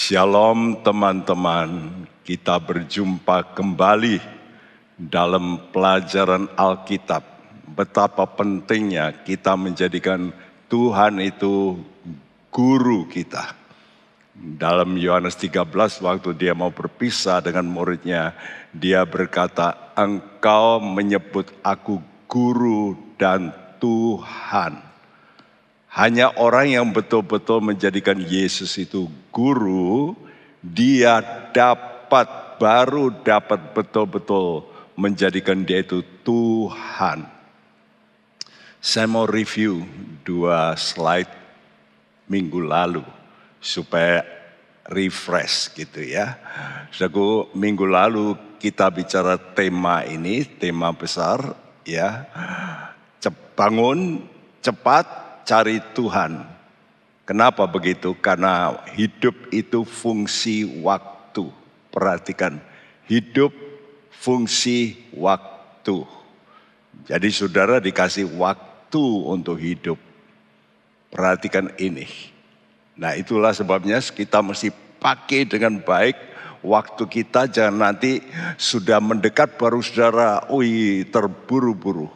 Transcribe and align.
Shalom 0.00 0.80
teman-teman, 0.80 1.92
kita 2.24 2.56
berjumpa 2.56 3.52
kembali 3.52 4.16
dalam 4.96 5.60
pelajaran 5.76 6.48
Alkitab. 6.56 7.20
Betapa 7.76 8.24
pentingnya 8.24 9.12
kita 9.28 9.60
menjadikan 9.60 10.32
Tuhan 10.72 11.20
itu 11.20 11.84
guru 12.48 13.12
kita. 13.12 13.52
Dalam 14.32 14.96
Yohanes 14.96 15.36
13 15.36 15.68
waktu 16.00 16.32
dia 16.32 16.56
mau 16.56 16.72
berpisah 16.72 17.44
dengan 17.44 17.68
muridnya, 17.68 18.32
dia 18.72 19.04
berkata, 19.04 19.92
engkau 20.00 20.80
menyebut 20.80 21.52
aku 21.60 22.00
guru 22.24 22.96
dan 23.20 23.52
Tuhan. 23.76 24.89
Hanya 25.90 26.30
orang 26.38 26.70
yang 26.70 26.86
betul-betul 26.94 27.58
menjadikan 27.58 28.14
Yesus 28.22 28.78
itu 28.78 29.10
guru, 29.34 30.14
dia 30.62 31.18
dapat 31.50 32.60
baru 32.62 33.10
dapat 33.26 33.74
betul-betul 33.74 34.70
menjadikan 34.94 35.66
dia 35.66 35.82
itu 35.82 36.06
Tuhan. 36.22 37.26
Saya 38.78 39.06
mau 39.10 39.26
review 39.26 39.82
dua 40.22 40.78
slide 40.78 41.32
minggu 42.30 42.62
lalu 42.62 43.04
supaya 43.58 44.22
refresh 44.86 45.74
gitu 45.74 46.06
ya. 46.06 46.38
Saudaraku, 46.94 47.50
minggu 47.58 47.84
lalu 47.84 48.38
kita 48.62 48.88
bicara 48.94 49.36
tema 49.36 50.06
ini, 50.06 50.46
tema 50.46 50.94
besar 50.94 51.56
ya. 51.82 52.30
Bangun 53.58 54.24
cepat 54.64 55.19
cari 55.46 55.82
Tuhan. 55.92 56.46
Kenapa 57.24 57.62
begitu? 57.70 58.16
Karena 58.18 58.74
hidup 58.96 59.34
itu 59.54 59.86
fungsi 59.86 60.82
waktu. 60.82 61.46
Perhatikan, 61.90 62.58
hidup 63.06 63.50
fungsi 64.10 64.98
waktu. 65.14 66.06
Jadi 67.06 67.28
saudara 67.30 67.82
dikasih 67.82 68.30
waktu 68.38 69.04
untuk 69.26 69.58
hidup. 69.58 69.98
Perhatikan 71.10 71.74
ini. 71.82 72.06
Nah 72.94 73.18
itulah 73.18 73.50
sebabnya 73.50 73.98
kita 73.98 74.38
mesti 74.38 74.70
pakai 75.02 75.48
dengan 75.48 75.82
baik 75.82 76.30
waktu 76.60 77.02
kita 77.08 77.48
jangan 77.48 77.90
nanti 77.90 78.20
sudah 78.60 79.00
mendekat 79.00 79.56
baru 79.56 79.80
saudara, 79.80 80.44
wih 80.52 81.08
terburu-buru. 81.08 82.08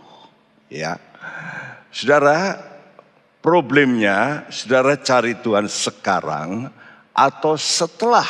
Ya, 0.68 1.00
saudara 1.88 2.58
Problemnya, 3.44 4.48
saudara 4.48 4.96
cari 4.96 5.36
Tuhan 5.36 5.68
sekarang 5.68 6.64
atau 7.12 7.60
setelah 7.60 8.24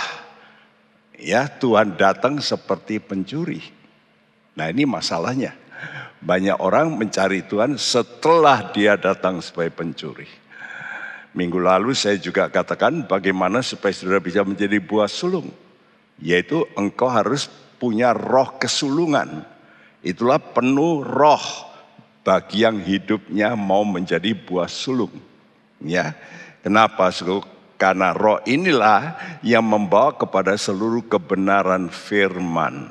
ya 1.15 1.47
Tuhan 1.47 1.95
datang 1.95 2.43
seperti 2.43 2.99
pencuri. 2.99 3.63
Nah 4.59 4.67
ini 4.75 4.83
masalahnya. 4.83 5.55
Banyak 6.19 6.59
orang 6.59 6.99
mencari 6.99 7.47
Tuhan 7.47 7.79
setelah 7.79 8.75
dia 8.75 8.99
datang 8.99 9.39
sebagai 9.39 9.79
pencuri. 9.79 10.27
Minggu 11.31 11.63
lalu 11.63 11.95
saya 11.95 12.19
juga 12.19 12.51
katakan 12.51 13.07
bagaimana 13.07 13.63
supaya 13.63 13.95
saudara 13.95 14.19
bisa 14.19 14.43
menjadi 14.43 14.83
buah 14.83 15.07
sulung. 15.07 15.47
Yaitu 16.19 16.67
engkau 16.75 17.07
harus 17.07 17.47
punya 17.79 18.11
roh 18.11 18.59
kesulungan. 18.59 19.47
Itulah 20.03 20.43
penuh 20.43 21.07
roh 21.07 21.71
bagi 22.25 22.65
yang 22.65 22.81
hidupnya 22.81 23.53
mau 23.53 23.85
menjadi 23.85 24.33
buah 24.33 24.67
sulung. 24.67 25.13
Ya. 25.85 26.17
Kenapa? 26.65 27.13
Karena 27.77 28.17
roh 28.17 28.41
inilah 28.49 29.13
yang 29.45 29.63
membawa 29.63 30.17
kepada 30.17 30.57
seluruh 30.57 31.05
kebenaran 31.05 31.93
firman. 31.93 32.89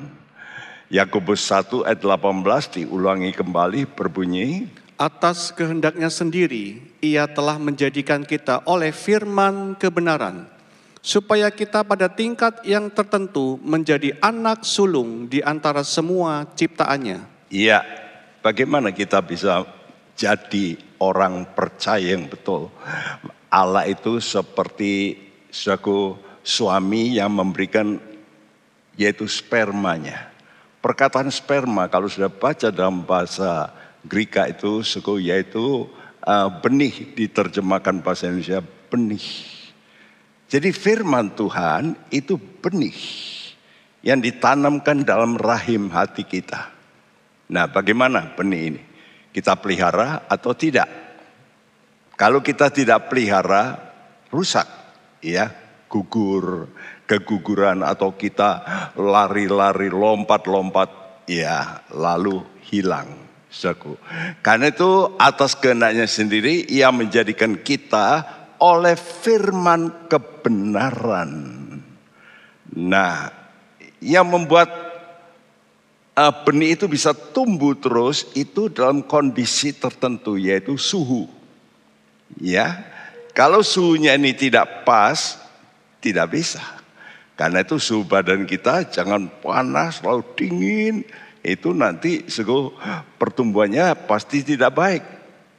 Yakobus 0.93 1.49
1 1.49 1.89
ayat 1.89 2.05
18 2.05 2.77
diulangi 2.77 3.33
kembali 3.33 3.89
berbunyi. 3.97 4.69
Atas 4.93 5.49
kehendaknya 5.49 6.13
sendiri, 6.13 6.85
ia 7.01 7.25
telah 7.25 7.57
menjadikan 7.57 8.21
kita 8.21 8.61
oleh 8.69 8.93
firman 8.93 9.73
kebenaran, 9.73 10.45
supaya 11.01 11.49
kita 11.49 11.81
pada 11.81 12.05
tingkat 12.05 12.61
yang 12.61 12.93
tertentu 12.93 13.57
menjadi 13.65 14.13
anak 14.21 14.61
sulung 14.61 15.25
di 15.25 15.41
antara 15.41 15.81
semua 15.81 16.45
ciptaannya. 16.53 17.25
Iya, 17.49 17.81
Bagaimana 18.43 18.91
kita 18.91 19.23
bisa 19.23 19.63
jadi 20.19 20.75
orang 20.99 21.47
percaya 21.55 22.11
yang 22.11 22.27
betul? 22.27 22.67
Allah 23.47 23.87
itu 23.87 24.19
seperti 24.19 25.15
suatu 25.47 26.19
suami 26.43 27.15
yang 27.15 27.31
memberikan 27.31 27.95
yaitu 28.99 29.31
spermanya. 29.31 30.27
Perkataan 30.83 31.31
sperma 31.31 31.87
kalau 31.87 32.11
sudah 32.11 32.27
baca 32.27 32.67
dalam 32.67 33.07
bahasa 33.07 33.71
Greka 34.03 34.51
itu 34.51 34.83
suku 34.83 35.23
yaitu 35.23 35.87
uh, 36.27 36.51
benih 36.59 37.15
diterjemahkan 37.15 38.03
bahasa 38.03 38.27
Indonesia 38.27 38.59
benih. 38.91 39.23
Jadi 40.51 40.75
firman 40.75 41.31
Tuhan 41.31 41.95
itu 42.11 42.35
benih 42.35 42.99
yang 44.03 44.19
ditanamkan 44.19 45.07
dalam 45.07 45.39
rahim 45.39 45.87
hati 45.87 46.27
kita. 46.27 46.72
Nah, 47.53 47.69
bagaimana 47.69 48.33
benih 48.33 48.63
ini? 48.73 48.81
Kita 49.29 49.53
pelihara 49.61 50.25
atau 50.25 50.57
tidak? 50.57 50.89
Kalau 52.17 52.41
kita 52.41 52.73
tidak 52.73 53.13
pelihara, 53.13 53.77
rusak, 54.33 54.65
ya, 55.21 55.53
gugur, 55.85 56.73
keguguran 57.05 57.85
atau 57.85 58.17
kita 58.17 58.65
lari-lari, 58.97 59.93
lompat-lompat, 59.93 60.89
ya, 61.29 61.85
lalu 61.93 62.41
hilang. 62.73 63.21
Saku. 63.53 63.93
Karena 64.41 64.73
itu 64.73 65.13
atas 65.21 65.53
kehendaknya 65.53 66.09
sendiri 66.09 66.65
ia 66.73 66.89
menjadikan 66.89 67.61
kita 67.61 68.25
oleh 68.57 68.97
firman 68.97 70.09
kebenaran. 70.09 71.31
Nah, 72.73 73.29
yang 74.01 74.25
membuat 74.25 74.82
uh, 76.17 76.33
benih 76.45 76.77
itu 76.77 76.85
bisa 76.89 77.13
tumbuh 77.13 77.73
terus 77.77 78.29
itu 78.37 78.69
dalam 78.69 79.01
kondisi 79.05 79.73
tertentu 79.73 80.37
yaitu 80.37 80.77
suhu. 80.77 81.29
Ya. 82.41 82.89
Kalau 83.33 83.65
suhunya 83.65 84.13
ini 84.13 84.37
tidak 84.37 84.85
pas, 84.85 85.41
tidak 85.97 86.37
bisa. 86.37 86.61
Karena 87.33 87.65
itu 87.65 87.81
suhu 87.81 88.05
badan 88.05 88.45
kita 88.45 88.93
jangan 88.93 89.25
panas, 89.41 90.05
lalu 90.05 90.21
dingin. 90.37 90.95
Itu 91.43 91.73
nanti 91.75 92.29
sego 92.29 92.77
pertumbuhannya 93.17 94.05
pasti 94.05 94.45
tidak 94.45 94.71
baik. 94.77 95.03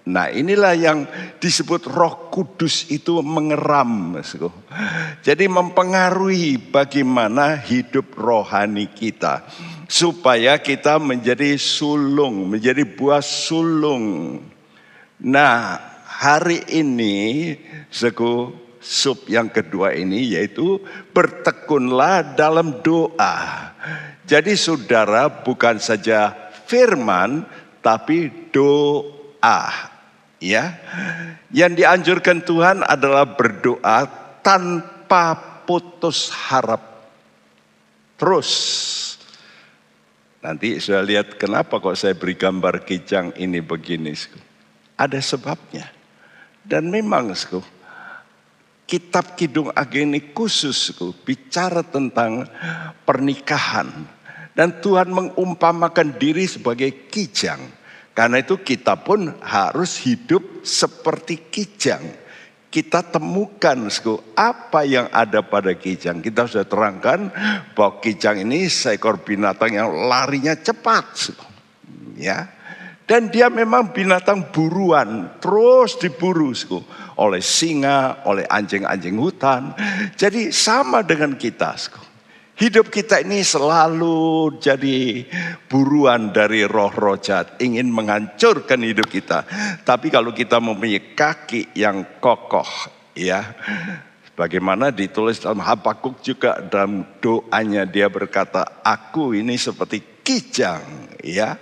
Nah 0.05 0.29
inilah 0.29 0.77
yang 0.77 1.09
disebut 1.41 1.89
roh 1.89 2.31
kudus 2.31 2.89
itu 2.95 3.21
mengeram. 3.21 4.17
Jadi 5.25 5.45
mempengaruhi 5.49 6.61
bagaimana 6.71 7.57
hidup 7.59 8.13
rohani 8.17 8.89
kita. 8.93 9.45
Supaya 9.87 10.57
kita 10.59 10.97
menjadi 10.97 11.61
sulung, 11.61 12.57
menjadi 12.57 12.83
buah 12.89 13.21
sulung. 13.21 14.41
Nah 15.21 15.79
hari 16.05 16.65
ini 16.73 17.57
sego 17.93 18.53
sub 18.85 19.25
yang 19.29 19.49
kedua 19.49 19.97
ini 19.97 20.37
yaitu 20.37 20.81
bertekunlah 21.13 22.37
dalam 22.37 22.85
doa. 22.85 23.73
Jadi 24.25 24.57
saudara 24.57 25.29
bukan 25.29 25.77
saja 25.81 26.33
firman 26.65 27.45
tapi 27.85 28.33
doa 28.53 29.93
ya. 30.41 30.77
Yang 31.49 31.73
dianjurkan 31.81 32.39
Tuhan 32.45 32.85
adalah 32.85 33.25
berdoa 33.37 34.05
tanpa 34.45 35.37
putus 35.65 36.29
harap. 36.29 37.09
Terus. 38.21 38.51
Nanti 40.45 40.77
saya 40.77 41.01
lihat 41.01 41.41
kenapa 41.41 41.81
kok 41.81 41.97
saya 41.97 42.13
beri 42.13 42.37
gambar 42.37 42.85
kijang 42.85 43.33
ini 43.41 43.65
begini. 43.65 44.13
Ada 45.01 45.17
sebabnya. 45.25 45.89
Dan 46.61 46.93
memang 46.93 47.33
kitab 48.85 49.41
Kidung 49.41 49.73
Ageni 49.73 50.21
khusus 50.37 50.93
bicara 51.25 51.81
tentang 51.81 52.45
pernikahan. 53.09 53.89
Dan 54.53 54.85
Tuhan 54.85 55.09
mengumpamakan 55.09 56.21
diri 56.21 56.45
sebagai 56.45 57.09
kijang. 57.09 57.65
Karena 58.13 58.45
itu 58.45 58.61
kita 58.61 59.01
pun 59.01 59.33
harus 59.41 59.97
hidup 60.05 60.61
seperti 60.61 61.41
kijang. 61.49 62.05
Kita 62.75 63.07
temukan 63.07 63.87
apa 64.35 64.83
yang 64.83 65.07
ada 65.15 65.47
pada 65.47 65.71
kijang. 65.79 66.19
Kita 66.19 66.51
sudah 66.51 66.67
terangkan 66.67 67.31
bahwa 67.71 68.03
kijang 68.03 68.43
ini 68.43 68.67
seekor 68.67 69.23
binatang 69.23 69.79
yang 69.79 69.95
larinya 70.11 70.59
cepat. 70.59 71.31
Ya. 72.19 72.51
Dan 73.07 73.31
dia 73.31 73.47
memang 73.47 73.95
binatang 73.95 74.51
buruan, 74.51 75.39
terus 75.39 75.95
diburu 76.03 76.51
oleh 77.15 77.39
singa, 77.39 78.27
oleh 78.27 78.43
anjing-anjing 78.49 79.23
hutan. 79.23 79.71
Jadi 80.19 80.51
sama 80.51 81.07
dengan 81.07 81.39
kita. 81.39 81.79
Hidup 82.55 82.87
kita 82.87 83.19
ini 83.19 83.43
selalu 83.43 84.57
jadi 84.63 85.27
buruan 85.67 86.31
dari 86.31 86.63
roh-roh 86.63 87.19
jahat, 87.19 87.59
ingin 87.59 87.91
menghancurkan 87.91 88.79
hidup 88.79 89.11
kita. 89.11 89.43
Tapi 89.83 90.07
kalau 90.07 90.31
kita 90.31 90.63
mempunyai 90.63 91.19
kaki 91.19 91.75
yang 91.75 92.23
kokoh, 92.23 92.69
ya, 93.19 93.59
Bagaimana 94.35 94.91
ditulis 94.91 95.39
dalam 95.39 95.63
Habakuk 95.63 96.19
juga 96.19 96.59
dalam 96.59 97.07
doanya 97.23 97.87
dia 97.87 98.11
berkata, 98.11 98.83
aku 98.83 99.31
ini 99.31 99.55
seperti 99.55 100.03
kijang 100.27 100.83
ya. 101.23 101.55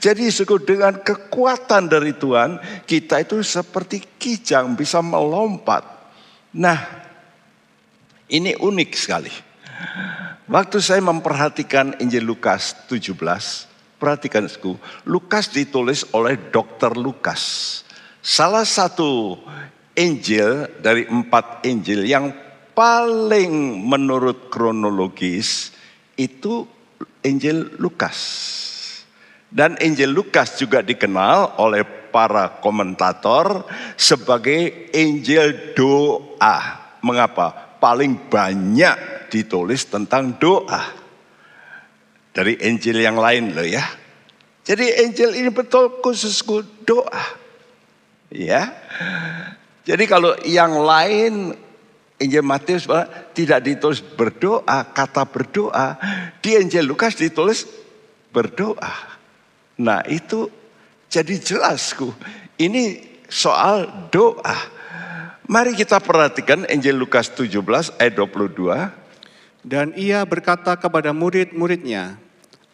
Jadi 0.00 0.32
suku 0.32 0.56
dengan 0.64 1.04
kekuatan 1.04 1.84
dari 1.84 2.16
Tuhan, 2.16 2.56
kita 2.88 3.20
itu 3.20 3.44
seperti 3.44 4.00
kijang 4.16 4.72
bisa 4.72 5.04
melompat. 5.04 5.84
Nah, 6.56 6.80
ini 8.32 8.56
unik 8.56 8.90
sekali. 8.96 9.32
Waktu 10.44 10.78
saya 10.84 11.00
memperhatikan 11.00 11.96
Injil 12.04 12.28
Lukas 12.28 12.76
17, 12.86 13.16
perhatikan 13.96 14.44
suku, 14.44 14.76
Lukas 15.08 15.48
ditulis 15.48 16.04
oleh 16.12 16.36
dokter 16.36 16.92
Lukas. 16.92 17.80
Salah 18.20 18.68
satu 18.68 19.40
Injil 19.96 20.68
dari 20.84 21.08
empat 21.08 21.64
Injil 21.64 22.04
yang 22.04 22.28
paling 22.76 23.80
menurut 23.88 24.52
kronologis 24.52 25.72
itu 26.18 26.68
Injil 27.24 27.80
Lukas. 27.80 28.18
Dan 29.48 29.78
Injil 29.78 30.10
Lukas 30.10 30.58
juga 30.58 30.82
dikenal 30.82 31.62
oleh 31.62 31.86
para 32.10 32.58
komentator 32.58 33.64
sebagai 33.94 34.90
Injil 34.90 35.74
doa. 35.78 36.58
Mengapa? 37.00 37.78
Paling 37.78 38.18
banyak 38.26 39.13
ditulis 39.34 39.90
tentang 39.90 40.38
doa. 40.38 41.02
Dari 42.30 42.54
Injil 42.62 43.02
yang 43.02 43.18
lain 43.18 43.50
loh 43.54 43.66
ya. 43.66 43.82
Jadi 44.62 45.02
Injil 45.02 45.34
ini 45.34 45.50
betul 45.50 45.98
khusus 45.98 46.38
doa. 46.86 47.24
Ya. 48.30 48.70
Jadi 49.82 50.04
kalau 50.06 50.38
yang 50.46 50.78
lain 50.82 51.54
Injil 52.18 52.46
Matius 52.46 52.86
tidak 53.34 53.60
ditulis 53.66 54.00
berdoa, 54.00 54.94
kata 54.94 55.26
berdoa. 55.26 55.98
Di 56.38 56.54
Injil 56.58 56.86
Lukas 56.86 57.18
ditulis 57.18 57.66
berdoa. 58.30 59.18
Nah 59.78 60.02
itu 60.06 60.46
jadi 61.10 61.34
jelasku. 61.38 62.10
Ini 62.58 63.02
soal 63.28 64.10
doa. 64.10 64.56
Mari 65.44 65.76
kita 65.76 66.00
perhatikan 66.00 66.64
Injil 66.72 66.96
Lukas 66.96 67.28
17 67.28 68.00
ayat 68.00 68.14
22. 68.16 69.03
Dan 69.64 69.96
ia 69.96 70.20
berkata 70.28 70.76
kepada 70.76 71.16
murid-muridnya, 71.16 72.20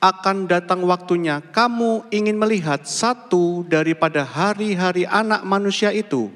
akan 0.01 0.49
datang 0.49 0.81
waktunya 0.89 1.45
kamu 1.53 2.09
ingin 2.09 2.41
melihat 2.41 2.89
satu 2.89 3.63
daripada 3.69 4.25
hari-hari 4.25 5.05
anak 5.05 5.45
manusia 5.45 5.93
itu 5.93 6.33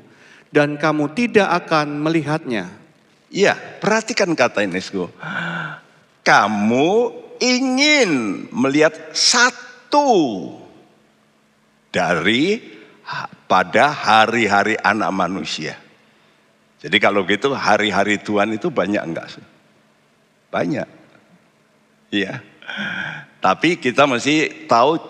dan 0.52 0.76
kamu 0.76 1.10
tidak 1.16 1.48
akan 1.64 1.98
melihatnya. 1.98 2.68
Iya, 3.34 3.58
perhatikan 3.82 4.30
kata 4.36 4.62
ini, 4.62 4.78
Kamu 6.22 6.88
ingin 7.42 8.46
melihat 8.54 8.94
satu 9.10 10.06
dari 11.90 12.62
pada 13.50 13.90
hari-hari 13.90 14.78
anak 14.78 15.10
manusia. 15.10 15.74
Jadi 16.78 16.96
kalau 17.00 17.24
gitu 17.24 17.56
hari-hari 17.56 18.20
Tuhan 18.20 18.54
itu 18.54 18.68
banyak 18.68 19.02
enggak? 19.02 19.40
Banyak. 20.54 20.88
Iya. 22.14 22.38
Tapi 23.42 23.82
kita 23.82 24.06
mesti 24.06 24.70
tahu 24.70 25.02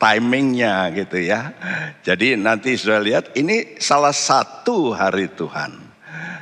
timingnya 0.00 0.88
gitu 0.96 1.20
ya. 1.20 1.52
Jadi 2.00 2.40
nanti 2.40 2.72
sudah 2.80 3.04
lihat 3.04 3.36
ini 3.36 3.76
salah 3.76 4.16
satu 4.16 4.96
hari 4.96 5.28
Tuhan. 5.28 5.76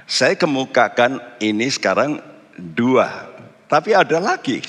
Saya 0.07 0.39
kemukakan 0.39 1.43
ini 1.43 1.67
sekarang 1.75 2.23
dua. 2.55 3.35
Tapi 3.67 3.99
ada 3.99 4.23
lagi 4.23 4.63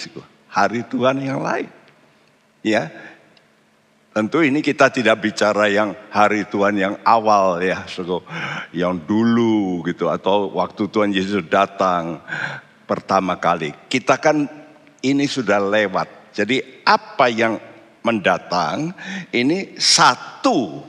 hari 0.49 0.81
Tuhan 0.89 1.21
yang 1.21 1.45
lain. 1.45 1.69
Ya, 2.61 2.89
Tentu 4.11 4.43
ini 4.43 4.59
kita 4.59 4.91
tidak 4.91 5.23
bicara 5.23 5.71
yang 5.71 5.95
hari 6.11 6.43
Tuhan 6.43 6.75
yang 6.75 6.99
awal 7.07 7.63
ya, 7.63 7.87
yang 8.75 8.99
dulu 9.07 9.87
gitu 9.87 10.11
atau 10.11 10.51
waktu 10.51 10.83
Tuhan 10.91 11.15
Yesus 11.15 11.47
datang 11.47 12.19
pertama 12.91 13.39
kali. 13.39 13.71
Kita 13.87 14.19
kan 14.19 14.43
ini 14.99 15.23
sudah 15.23 15.63
lewat. 15.63 16.35
Jadi 16.35 16.83
apa 16.83 17.31
yang 17.31 17.55
mendatang 18.03 18.91
ini 19.31 19.79
satu. 19.79 20.83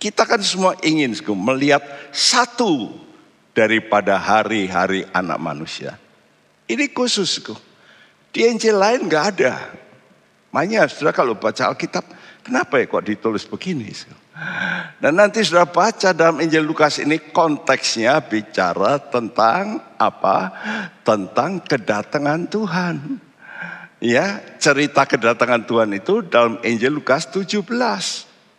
Kita 0.00 0.24
kan 0.24 0.40
semua 0.40 0.72
ingin 0.80 1.12
melihat 1.36 1.84
satu 2.08 2.90
daripada 3.52 4.16
hari-hari 4.16 5.04
anak 5.12 5.36
manusia. 5.36 6.00
Ini 6.64 6.88
khusus. 6.90 7.38
Di 8.32 8.48
Injil 8.48 8.80
lain 8.80 9.06
nggak 9.06 9.26
ada. 9.36 9.54
Makanya 10.56 10.88
sudah 10.88 11.12
kalau 11.12 11.36
baca 11.36 11.68
Alkitab, 11.68 12.02
kenapa 12.40 12.80
ya 12.80 12.88
kok 12.88 13.04
ditulis 13.04 13.44
begini? 13.44 13.92
Dan 15.02 15.18
nanti 15.18 15.42
sudah 15.42 15.66
baca 15.66 16.14
dalam 16.14 16.38
Injil 16.38 16.62
Lukas 16.62 17.02
ini 17.02 17.18
konteksnya 17.34 18.22
bicara 18.22 19.02
tentang 19.02 19.82
apa? 19.98 20.54
Tentang 21.02 21.58
kedatangan 21.58 22.46
Tuhan. 22.46 23.18
Ya, 23.98 24.38
cerita 24.62 25.02
kedatangan 25.02 25.66
Tuhan 25.66 25.90
itu 25.98 26.22
dalam 26.22 26.62
Injil 26.62 27.02
Lukas 27.02 27.26
17. 27.34 27.66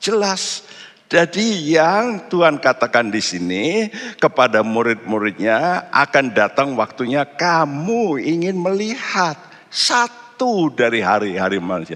Jelas. 0.03 0.68
Jadi 1.07 1.71
yang 1.71 2.27
Tuhan 2.27 2.59
katakan 2.59 3.07
di 3.07 3.24
sini 3.24 3.88
kepada 4.19 4.68
murid-muridnya 4.68 5.88
akan 5.95 6.35
datang 6.35 6.75
waktunya 6.75 7.24
kamu 7.24 8.19
ingin 8.19 8.59
melihat 8.59 9.39
satu 9.71 10.75
dari 10.75 11.00
hari-hari 11.00 11.63
manusia. 11.63 11.95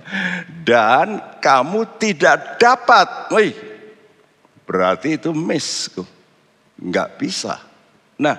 Dan 0.64 1.20
kamu 1.44 2.00
tidak 2.00 2.62
dapat. 2.62 3.28
Wih, 3.36 3.67
berarti 4.68 5.16
itu 5.16 5.32
miss. 5.32 5.88
Enggak 6.78 7.18
bisa. 7.18 7.58
Nah, 8.20 8.38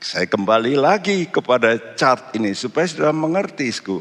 saya 0.00 0.24
kembali 0.24 0.80
lagi 0.80 1.28
kepada 1.28 1.76
chart 1.92 2.32
ini 2.32 2.56
supaya 2.56 2.88
sudah 2.88 3.12
mengerti, 3.12 3.68
Sku. 3.68 4.00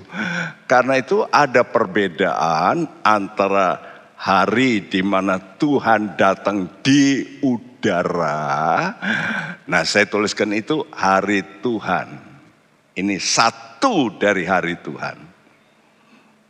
Karena 0.63 0.95
itu 0.95 1.27
ada 1.27 1.67
perbedaan 1.67 3.03
antara 3.03 3.83
hari 4.15 4.87
di 4.87 5.03
mana 5.03 5.37
Tuhan 5.59 6.15
datang 6.15 6.79
di 6.79 7.37
udara. 7.43 8.95
Nah, 9.67 9.83
saya 9.83 10.07
tuliskan 10.07 10.55
itu 10.55 10.87
hari 10.95 11.43
Tuhan. 11.59 12.07
Ini 12.95 13.15
satu 13.19 14.15
dari 14.15 14.47
hari 14.47 14.79
Tuhan. 14.79 15.17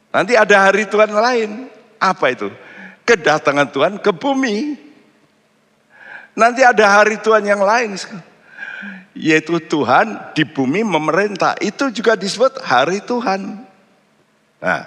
Nanti 0.09 0.33
ada 0.33 0.69
hari 0.69 0.89
Tuhan 0.89 1.09
lain. 1.13 1.69
Apa 2.01 2.33
itu? 2.33 2.49
Kedatangan 3.05 3.69
Tuhan 3.69 3.93
ke 4.01 4.13
bumi. 4.13 4.88
Nanti 6.39 6.63
ada 6.63 6.87
hari 6.87 7.19
Tuhan 7.19 7.43
yang 7.43 7.59
lain. 7.59 7.99
Yaitu 9.11 9.59
Tuhan 9.59 10.31
di 10.31 10.47
bumi 10.47 10.87
memerintah. 10.87 11.59
Itu 11.59 11.91
juga 11.91 12.15
disebut 12.15 12.63
hari 12.63 13.03
Tuhan. 13.03 13.67
Nah, 14.63 14.83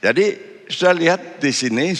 jadi 0.00 0.54
sudah 0.64 0.96
lihat 0.96 1.20
di 1.44 1.52
sini, 1.52 1.92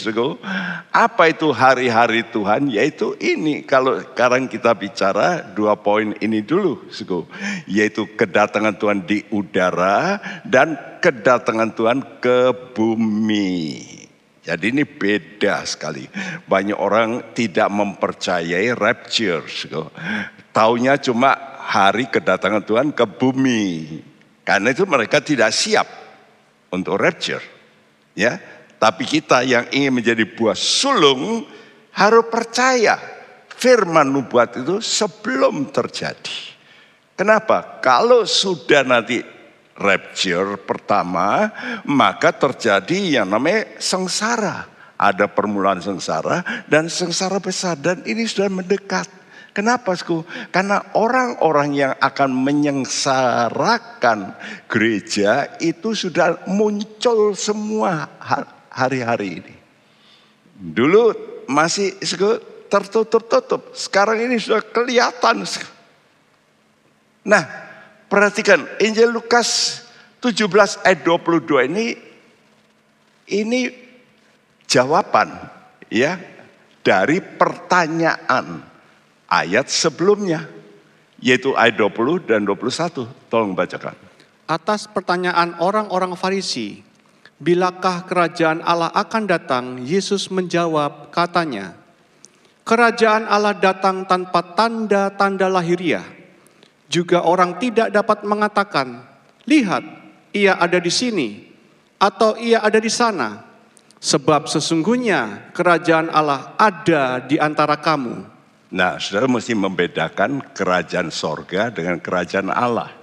apa 0.89 1.23
itu 1.29 1.53
hari-hari 1.53 2.25
Tuhan? 2.33 2.73
Yaitu 2.73 3.13
ini. 3.21 3.61
Kalau 3.61 4.01
sekarang 4.01 4.49
kita 4.49 4.73
bicara 4.73 5.45
dua 5.53 5.77
poin 5.77 6.17
ini 6.17 6.41
dulu, 6.41 6.89
yaitu 7.69 8.09
kedatangan 8.17 8.73
Tuhan 8.81 9.05
di 9.05 9.21
udara 9.29 10.17
dan 10.41 10.73
kedatangan 10.97 11.77
Tuhan 11.77 11.99
ke 12.17 12.73
bumi. 12.73 13.94
Jadi 14.45 14.65
ini 14.69 14.85
beda 14.85 15.65
sekali. 15.65 16.05
Banyak 16.45 16.77
orang 16.77 17.33
tidak 17.33 17.65
mempercayai 17.73 18.77
rapture. 18.77 19.41
Taunya 20.53 21.01
cuma 21.01 21.33
hari 21.65 22.05
kedatangan 22.05 22.61
Tuhan 22.61 22.93
ke 22.93 23.09
bumi. 23.09 23.97
Karena 24.45 24.69
itu 24.69 24.85
mereka 24.85 25.17
tidak 25.17 25.49
siap 25.49 25.89
untuk 26.69 27.01
rapture. 27.01 27.41
Ya, 28.13 28.37
tapi 28.77 29.09
kita 29.09 29.41
yang 29.41 29.65
ingin 29.73 29.97
menjadi 29.97 30.23
buah 30.29 30.53
sulung 30.53 31.49
harus 31.97 32.25
percaya 32.29 33.01
firman 33.49 34.13
nubuat 34.13 34.61
itu 34.61 34.77
sebelum 34.77 35.73
terjadi. 35.73 36.53
Kenapa? 37.17 37.81
Kalau 37.81 38.29
sudah 38.29 38.85
nanti 38.85 39.34
rapture 39.75 40.55
pertama, 40.55 41.51
maka 41.83 42.31
terjadi 42.31 43.19
yang 43.21 43.27
namanya 43.27 43.75
sengsara 43.77 44.67
ada 44.95 45.27
permulaan 45.27 45.83
sengsara 45.83 46.63
dan 46.71 46.87
sengsara 46.87 47.43
besar 47.43 47.75
dan 47.75 47.99
ini 48.07 48.23
sudah 48.23 48.47
mendekat. 48.47 49.07
Kenapa, 49.55 49.95
Sku? 49.95 50.27
Karena 50.51 50.83
orang-orang 50.99 51.69
yang 51.71 51.93
akan 52.03 52.27
menyengsarakan 52.43 54.35
gereja 54.67 55.47
itu 55.63 55.95
sudah 55.95 56.43
muncul 56.51 57.31
semua 57.39 58.11
hari-hari 58.67 59.39
ini. 59.39 59.55
Dulu 60.59 61.15
masih 61.47 61.95
Sku, 62.03 62.35
tertutup-tutup, 62.67 63.71
sekarang 63.71 64.27
ini 64.27 64.35
sudah 64.35 64.59
kelihatan. 64.59 65.47
Sku. 65.47 65.63
Nah, 67.23 67.64
perhatikan 68.07 68.65
Injil 68.81 69.11
Lukas 69.11 69.81
17 70.21 70.85
ayat 70.85 70.99
22 71.05 71.69
ini 71.69 71.85
ini 73.29 73.61
jawaban 74.69 75.33
ya 75.89 76.17
dari 76.85 77.21
pertanyaan 77.21 78.61
ayat 79.29 79.65
sebelumnya 79.69 80.45
yaitu 81.25 81.57
ayat 81.57 81.79
20 81.79 82.29
dan 82.29 82.45
21. 82.45 83.09
Tolong 83.31 83.57
bacakan. 83.57 83.97
Atas 84.45 84.85
pertanyaan 84.85 85.57
orang-orang 85.57 86.13
Farisi, 86.13 86.85
bilakah 87.41 88.05
kerajaan 88.05 88.61
Allah 88.61 88.93
akan 88.93 89.23
datang? 89.25 89.65
Yesus 89.81 90.29
menjawab 90.29 91.09
katanya, 91.09 91.73
kerajaan 92.61 93.25
Allah 93.25 93.57
datang 93.57 94.05
tanpa 94.05 94.53
tanda-tanda 94.53 95.49
lahiriah. 95.49 96.05
Juga 96.85 97.25
orang 97.25 97.57
tidak 97.57 97.89
dapat 97.89 98.21
mengatakan, 98.23 99.01
lihat, 99.49 99.81
ia 100.31 100.57
ada 100.57 100.77
di 100.77 100.93
sini, 100.93 101.49
atau 101.97 102.37
ia 102.37 102.61
ada 102.61 102.77
di 102.77 102.91
sana, 102.93 103.45
Sebab 104.05 104.45
sesungguhnya 104.45 105.49
kerajaan 105.49 106.13
Allah 106.13 106.53
ada 106.61 107.17
di 107.25 107.41
antara 107.41 107.73
kamu. 107.73 108.21
Nah, 108.69 109.01
saudara 109.01 109.25
mesti 109.25 109.57
membedakan 109.57 110.53
kerajaan 110.53 111.09
sorga 111.09 111.73
dengan 111.73 111.97
kerajaan 111.97 112.53
Allah. 112.53 112.93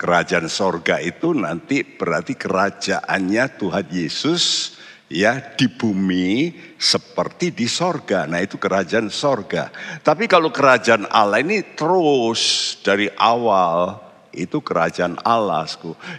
Kerajaan 0.00 0.48
sorga 0.48 0.96
itu 0.96 1.36
nanti 1.36 1.84
berarti 1.84 2.32
kerajaannya 2.40 3.44
Tuhan 3.60 3.86
Yesus 3.92 4.74
ya 5.12 5.52
di 5.52 5.68
bumi 5.68 6.56
seperti 6.80 7.52
di 7.52 7.68
sorga. 7.68 8.24
Nah 8.24 8.40
itu 8.40 8.56
kerajaan 8.56 9.12
sorga. 9.12 9.68
Tapi 10.00 10.24
kalau 10.24 10.48
kerajaan 10.48 11.04
Allah 11.12 11.44
ini 11.44 11.76
terus 11.76 12.74
dari 12.80 13.12
awal 13.20 14.00
itu 14.32 14.64
kerajaan 14.64 15.20
Allah. 15.20 15.68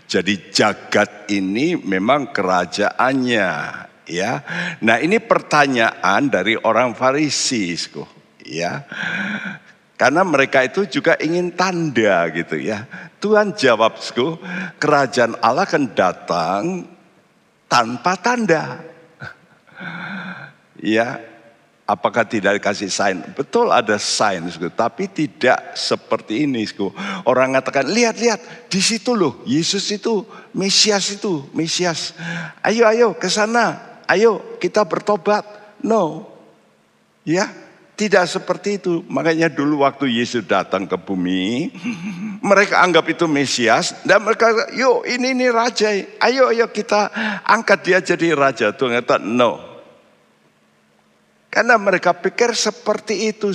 Jadi 0.06 0.54
jagat 0.54 1.26
ini 1.34 1.74
memang 1.74 2.30
kerajaannya 2.30 3.50
ya. 4.08 4.32
Nah, 4.86 5.02
ini 5.02 5.18
pertanyaan 5.20 6.30
dari 6.30 6.54
orang 6.60 6.94
Farisi, 6.94 7.74
ya. 8.46 8.86
Karena 9.98 10.22
mereka 10.26 10.66
itu 10.66 10.86
juga 10.90 11.16
ingin 11.18 11.54
tanda 11.56 12.28
gitu 12.34 12.60
ya. 12.60 12.86
Tuhan 13.24 13.56
jawab, 13.56 13.98
kerajaan 14.78 15.40
Allah 15.40 15.64
akan 15.64 15.86
datang 15.96 16.62
tanpa 17.74 18.13
tanda. 18.22 18.86
ya, 20.77 21.18
Apakah 21.84 22.24
tidak 22.24 22.63
dikasih 22.63 22.88
sign? 22.88 23.20
Betul 23.36 23.68
ada 23.68 24.00
sign, 24.00 24.48
tapi 24.72 25.12
tidak 25.12 25.75
seperti 25.75 26.48
ini. 26.48 26.63
Orang 27.27 27.51
mengatakan, 27.51 27.92
lihat-lihat, 27.92 28.72
di 28.72 28.80
situ 28.80 29.12
loh, 29.12 29.44
Yesus 29.44 29.92
itu, 29.92 30.24
Mesias 30.56 31.12
itu, 31.12 31.44
Mesias. 31.51 32.15
Ayo, 32.63 32.88
ayo 32.88 33.20
ke 33.20 33.27
sana, 33.27 34.00
ayo 34.08 34.56
kita 34.63 34.88
bertobat. 34.88 35.44
No, 35.84 36.32
ya 37.27 37.62
tidak 37.94 38.26
seperti 38.26 38.82
itu. 38.82 39.06
Makanya 39.06 39.50
dulu 39.50 39.86
waktu 39.86 40.10
Yesus 40.10 40.46
datang 40.46 40.90
ke 40.90 40.98
bumi, 40.98 41.70
mereka 42.50 42.82
anggap 42.82 43.06
itu 43.10 43.26
Mesias 43.30 43.94
dan 44.04 44.26
mereka, 44.26 44.50
yuk 44.74 45.06
ini 45.06 45.34
ini 45.34 45.48
raja, 45.50 45.94
ayo 46.24 46.50
ayo 46.50 46.70
kita 46.70 47.10
angkat 47.46 47.80
dia 47.86 48.00
jadi 48.02 48.34
raja. 48.34 48.74
Tuhan 48.74 48.98
kata, 49.02 49.22
no, 49.22 49.74
karena 51.54 51.78
mereka 51.78 52.18
pikir 52.18 52.58
seperti 52.58 53.30
itu. 53.30 53.54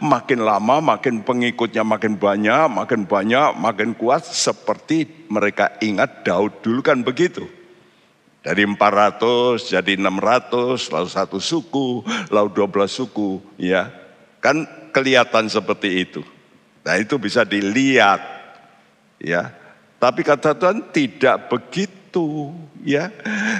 Makin 0.00 0.40
lama 0.40 0.80
makin 0.80 1.20
pengikutnya 1.20 1.84
makin 1.84 2.16
banyak, 2.16 2.64
makin 2.72 3.04
banyak, 3.04 3.52
makin 3.60 3.92
kuat. 3.92 4.24
Seperti 4.24 5.28
mereka 5.28 5.76
ingat 5.84 6.24
Daud 6.24 6.64
dulu 6.64 6.80
kan 6.80 7.04
begitu. 7.04 7.44
Dari 8.46 8.62
400 8.62 9.74
jadi 9.74 9.98
600, 9.98 10.94
lalu 10.94 11.08
satu 11.10 11.42
suku, 11.42 12.06
lalu 12.30 12.48
12 12.54 12.86
suku. 12.86 13.42
ya 13.58 13.90
Kan 14.38 14.70
kelihatan 14.94 15.50
seperti 15.50 16.06
itu. 16.06 16.22
Nah 16.86 16.94
itu 16.94 17.18
bisa 17.18 17.42
dilihat. 17.42 18.22
ya 19.18 19.50
Tapi 19.98 20.22
kata 20.22 20.54
Tuhan 20.54 20.94
tidak 20.94 21.50
begitu. 21.50 22.54
ya 22.86 23.10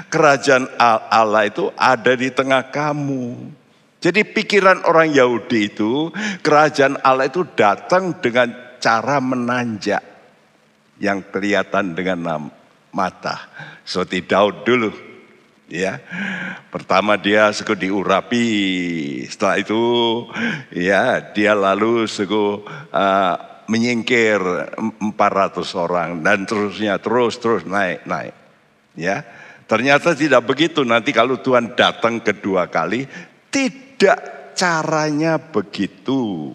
Kerajaan 0.06 0.70
Allah 0.78 1.50
itu 1.50 1.74
ada 1.74 2.14
di 2.14 2.30
tengah 2.30 2.70
kamu. 2.70 3.50
Jadi 3.98 4.22
pikiran 4.22 4.86
orang 4.86 5.10
Yahudi 5.10 5.66
itu 5.66 6.14
kerajaan 6.46 6.94
Allah 7.02 7.26
itu 7.26 7.42
datang 7.58 8.14
dengan 8.22 8.54
cara 8.78 9.18
menanjak 9.18 9.98
yang 11.02 11.26
kelihatan 11.26 11.90
dengan 11.98 12.22
mata. 12.96 13.52
Seperti 13.84 14.24
Daud 14.24 14.64
dulu. 14.64 14.90
Ya, 15.66 15.98
pertama 16.70 17.18
dia 17.18 17.50
suku 17.50 17.74
diurapi, 17.74 18.46
setelah 19.26 19.58
itu 19.58 19.82
ya 20.70 21.18
dia 21.34 21.58
lalu 21.58 22.06
suku 22.06 22.62
uh, 22.94 23.34
menyingkir 23.66 24.38
400 24.78 25.10
orang 25.74 26.22
dan 26.22 26.46
terusnya 26.46 27.02
terus 27.02 27.42
terus 27.42 27.66
naik 27.66 28.06
naik. 28.06 28.30
Ya, 28.94 29.26
ternyata 29.66 30.14
tidak 30.14 30.46
begitu. 30.46 30.86
Nanti 30.86 31.10
kalau 31.10 31.42
Tuhan 31.42 31.74
datang 31.74 32.22
kedua 32.22 32.70
kali, 32.70 33.02
tidak 33.50 34.54
caranya 34.54 35.42
begitu. 35.42 36.54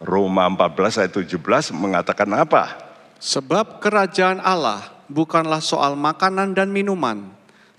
Roma 0.00 0.48
14 0.48 1.04
ayat 1.04 1.12
17 1.14 1.36
mengatakan 1.76 2.32
apa? 2.32 2.80
Sebab 3.20 3.78
kerajaan 3.78 4.40
Allah 4.40 4.91
bukanlah 5.10 5.62
soal 5.62 5.98
makanan 5.98 6.54
dan 6.54 6.70
minuman, 6.70 7.30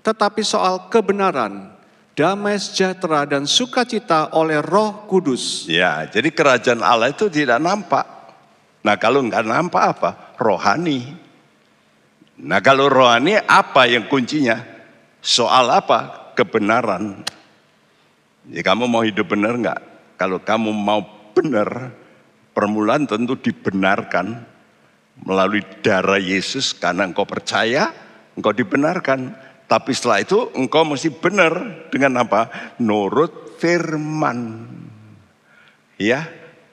tetapi 0.04 0.44
soal 0.44 0.90
kebenaran, 0.92 1.72
damai 2.12 2.60
sejahtera 2.60 3.24
dan 3.24 3.48
sukacita 3.48 4.32
oleh 4.36 4.62
roh 4.62 5.04
kudus. 5.08 5.66
Ya, 5.66 6.04
jadi 6.08 6.28
kerajaan 6.30 6.84
Allah 6.84 7.10
itu 7.10 7.28
tidak 7.28 7.60
nampak. 7.60 8.06
Nah 8.84 9.00
kalau 9.00 9.24
nggak 9.24 9.44
nampak 9.48 9.84
apa? 9.96 10.10
Rohani. 10.36 11.16
Nah 12.44 12.60
kalau 12.60 12.92
rohani 12.92 13.40
apa 13.40 13.88
yang 13.88 14.06
kuncinya? 14.06 14.60
Soal 15.24 15.72
apa? 15.72 16.32
Kebenaran. 16.36 17.24
Ya 18.52 18.60
kamu 18.60 18.84
mau 18.84 19.00
hidup 19.00 19.32
benar 19.32 19.56
enggak? 19.56 19.80
Kalau 20.20 20.36
kamu 20.36 20.68
mau 20.68 21.00
benar, 21.32 21.96
permulaan 22.52 23.08
tentu 23.08 23.40
dibenarkan 23.40 24.44
melalui 25.22 25.62
darah 25.84 26.18
Yesus 26.18 26.74
karena 26.74 27.06
engkau 27.06 27.28
percaya, 27.28 27.94
engkau 28.34 28.50
dibenarkan. 28.50 29.34
Tapi 29.64 29.90
setelah 29.94 30.20
itu 30.20 30.50
engkau 30.58 30.84
mesti 30.84 31.08
benar 31.12 31.86
dengan 31.88 32.26
apa? 32.26 32.74
Nurut 32.82 33.56
firman. 33.62 34.66
Ya, 35.94 36.26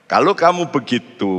kalau 0.10 0.34
kamu 0.34 0.74
begitu, 0.74 1.36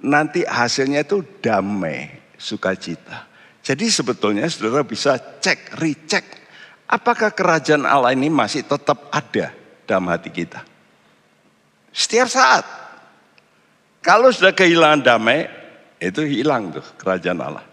nanti 0.00 0.42
hasilnya 0.42 1.04
itu 1.04 1.20
damai, 1.44 2.08
sukacita. 2.40 3.28
Jadi 3.60 3.90
sebetulnya 3.92 4.48
saudara 4.48 4.86
bisa 4.86 5.18
cek, 5.18 5.76
recheck 5.76 6.46
Apakah 6.86 7.34
kerajaan 7.34 7.82
Allah 7.82 8.14
ini 8.14 8.30
masih 8.30 8.62
tetap 8.62 9.10
ada 9.10 9.50
dalam 9.90 10.06
hati 10.06 10.30
kita? 10.30 10.62
Setiap 11.90 12.30
saat. 12.30 12.62
Kalau 14.06 14.30
sudah 14.30 14.54
kehilangan 14.54 15.02
damai, 15.02 15.50
itu 16.00 16.22
hilang 16.24 16.72
tuh 16.72 16.84
kerajaan 17.00 17.40
Allah. 17.40 17.64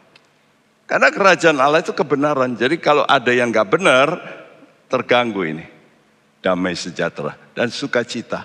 Karena 0.88 1.10
kerajaan 1.10 1.58
Allah 1.58 1.82
itu 1.82 1.96
kebenaran. 1.96 2.54
Jadi 2.54 2.78
kalau 2.78 3.08
ada 3.08 3.32
yang 3.32 3.50
gak 3.50 3.72
benar, 3.72 4.08
terganggu 4.92 5.42
ini. 5.48 5.66
Damai 6.44 6.76
sejahtera 6.76 7.40
dan 7.56 7.72
sukacita. 7.72 8.44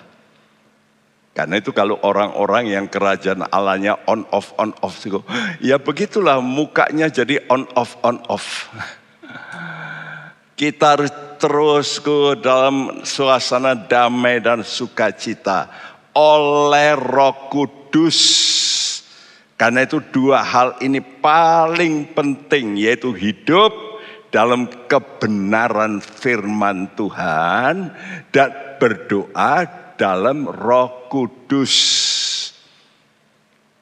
Karena 1.35 1.59
itu 1.59 1.75
kalau 1.75 1.99
orang-orang 2.03 2.71
yang 2.71 2.87
kerajaan 2.87 3.43
Allahnya 3.47 3.99
on 4.07 4.23
off 4.31 4.55
on 4.59 4.71
off, 4.83 5.03
ya 5.59 5.79
begitulah 5.79 6.39
mukanya 6.43 7.11
jadi 7.11 7.43
on 7.51 7.67
off 7.75 7.99
on 8.01 8.23
off. 8.31 8.71
Kita 10.59 10.99
harus 10.99 11.11
terus 11.39 12.03
ke 12.03 12.39
dalam 12.43 13.07
suasana 13.07 13.71
damai 13.71 14.43
dan 14.43 14.63
sukacita 14.63 15.71
oleh 16.11 16.99
Roh 16.99 17.47
Kudus. 17.47 18.19
Karena 19.59 19.83
itu 19.83 19.99
dua 20.15 20.39
hal 20.39 20.79
ini 20.79 21.03
paling 21.03 22.15
penting 22.15 22.79
yaitu 22.79 23.11
hidup 23.11 23.75
dalam 24.31 24.71
kebenaran 24.87 25.99
firman 25.99 26.87
Tuhan 26.95 27.91
dan 28.31 28.49
berdoa 28.79 29.67
dalam 29.99 30.47
Roh 30.47 31.11
Kudus. 31.11 31.75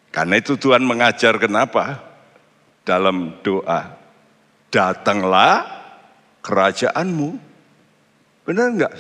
Karena 0.10 0.42
itu 0.42 0.58
Tuhan 0.58 0.82
mengajar 0.82 1.38
kenapa? 1.38 2.02
Dalam 2.82 3.38
doa, 3.46 3.94
datanglah 4.74 5.62
kerajaanmu. 6.42 7.38
Benar 8.50 8.68
enggak? 8.74 8.94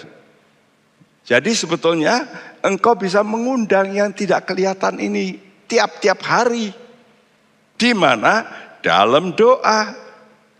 Jadi 1.25 1.51
sebetulnya 1.57 2.21
engkau 2.61 2.93
bisa 2.93 3.25
mengundang 3.25 3.97
yang 3.97 4.13
tidak 4.13 4.45
kelihatan 4.45 5.01
ini 5.01 5.46
tiap-tiap 5.67 6.19
hari. 6.23 6.73
Di 7.77 7.91
mana? 7.93 8.47
Dalam 8.81 9.35
doa. 9.37 9.93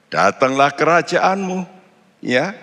Datanglah 0.07 0.71
kerajaanmu. 0.75 1.65
Ya. 2.21 2.53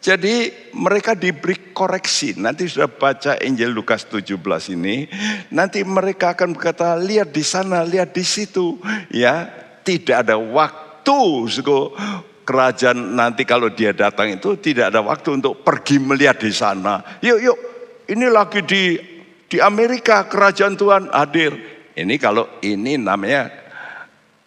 Jadi 0.00 0.48
mereka 0.72 1.12
diberi 1.12 1.76
koreksi. 1.76 2.32
Nanti 2.40 2.64
sudah 2.64 2.88
baca 2.88 3.36
Injil 3.44 3.70
Lukas 3.76 4.08
17 4.08 4.32
ini. 4.72 5.04
Nanti 5.52 5.84
mereka 5.84 6.32
akan 6.32 6.56
berkata, 6.56 6.96
lihat 6.96 7.36
di 7.36 7.44
sana, 7.44 7.84
lihat 7.84 8.16
di 8.16 8.24
situ. 8.24 8.80
Ya, 9.12 9.52
tidak 9.84 10.24
ada 10.24 10.40
waktu 10.40 11.20
kerajaan 12.50 13.14
nanti 13.14 13.46
kalau 13.46 13.70
dia 13.70 13.94
datang 13.94 14.34
itu 14.34 14.58
tidak 14.58 14.90
ada 14.90 15.06
waktu 15.06 15.38
untuk 15.38 15.62
pergi 15.62 16.02
melihat 16.02 16.42
di 16.42 16.50
sana. 16.50 17.22
Yuk, 17.22 17.38
yuk, 17.38 17.58
ini 18.10 18.26
lagi 18.26 18.66
di 18.66 18.98
di 19.46 19.58
Amerika 19.62 20.26
kerajaan 20.26 20.74
Tuhan 20.74 21.14
hadir. 21.14 21.79
Ini 21.96 22.14
kalau 22.22 22.46
ini 22.62 22.94
namanya 23.00 23.50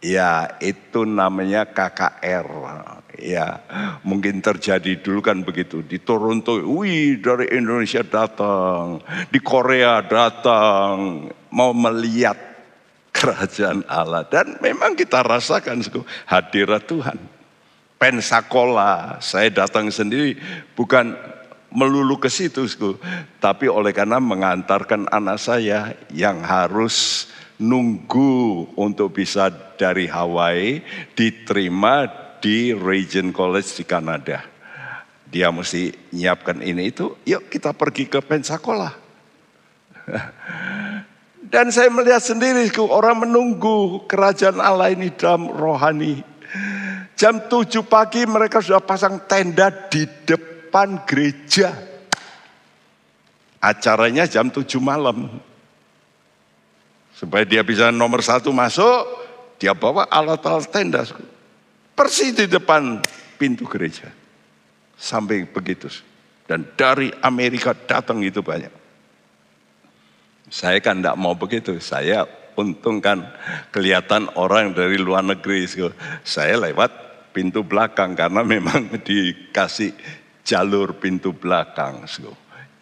ya 0.04 0.60
itu 0.60 1.08
namanya 1.08 1.68
KKR. 1.68 2.48
Ya, 3.14 3.62
mungkin 4.02 4.42
terjadi 4.42 5.00
dulu 5.00 5.22
kan 5.22 5.46
begitu 5.46 5.86
di 5.86 6.02
Toronto, 6.02 6.58
wih 6.60 7.22
dari 7.22 7.46
Indonesia 7.54 8.02
datang, 8.02 9.06
di 9.30 9.38
Korea 9.38 10.02
datang, 10.02 11.30
mau 11.54 11.72
melihat 11.78 12.36
kerajaan 13.14 13.86
Allah 13.86 14.26
dan 14.26 14.58
memang 14.60 14.98
kita 14.98 15.22
rasakan 15.22 15.86
hadirat 16.26 16.84
Tuhan. 16.90 17.16
Pensacola. 18.02 19.22
Saya 19.24 19.48
datang 19.48 19.88
sendiri 19.88 20.36
bukan 20.76 21.16
melulu 21.74 22.22
ke 22.22 22.30
situ, 22.30 22.70
tapi 23.42 23.66
oleh 23.66 23.92
karena 23.92 24.22
mengantarkan 24.22 25.10
anak 25.10 25.42
saya 25.42 25.98
yang 26.14 26.46
harus 26.46 27.28
nunggu 27.58 28.70
untuk 28.78 29.18
bisa 29.18 29.50
dari 29.76 30.06
Hawaii 30.06 30.86
diterima 31.18 32.06
di 32.38 32.72
Regent 32.72 33.34
College 33.34 33.82
di 33.82 33.84
Kanada. 33.90 34.46
Dia 35.34 35.50
mesti 35.50 35.90
nyiapkan 36.14 36.62
ini 36.62 36.94
itu, 36.94 37.18
yuk 37.26 37.50
kita 37.50 37.74
pergi 37.74 38.06
ke 38.06 38.22
Pensacola. 38.22 38.94
Dan 41.54 41.70
saya 41.70 41.90
melihat 41.90 42.22
sendiri 42.22 42.70
orang 42.82 43.26
menunggu 43.26 44.06
kerajaan 44.10 44.62
Allah 44.62 44.94
ini 44.94 45.14
dalam 45.14 45.50
rohani. 45.50 46.22
Jam 47.14 47.46
7 47.46 47.86
pagi 47.86 48.26
mereka 48.26 48.58
sudah 48.58 48.82
pasang 48.82 49.22
tenda 49.30 49.70
di 49.70 50.02
depan 50.26 50.53
gereja. 51.06 51.78
Acaranya 53.62 54.26
jam 54.26 54.50
7 54.50 54.66
malam. 54.82 55.30
Supaya 57.14 57.46
dia 57.46 57.62
bisa 57.62 57.94
nomor 57.94 58.26
satu 58.26 58.50
masuk, 58.50 59.06
dia 59.62 59.72
bawa 59.72 60.10
alat-alat 60.10 60.68
tenda. 60.74 61.06
Persis 61.94 62.34
di 62.34 62.50
depan 62.50 63.00
pintu 63.38 63.70
gereja. 63.70 64.10
Sampai 64.98 65.46
begitu. 65.46 65.88
Dan 66.50 66.68
dari 66.76 67.14
Amerika 67.22 67.72
datang 67.72 68.20
itu 68.26 68.42
banyak. 68.44 68.74
Saya 70.50 70.82
kan 70.84 71.00
tidak 71.00 71.16
mau 71.16 71.38
begitu. 71.38 71.78
Saya 71.80 72.28
untung 72.60 73.00
kan 73.00 73.24
kelihatan 73.72 74.28
orang 74.36 74.76
dari 74.76 75.00
luar 75.00 75.24
negeri. 75.24 75.64
Saya 76.26 76.60
lewat 76.60 76.92
pintu 77.32 77.64
belakang 77.66 78.14
karena 78.14 78.44
memang 78.44 78.90
dikasih 79.08 79.96
jalur 80.44 80.96
pintu 81.00 81.32
belakang. 81.32 82.04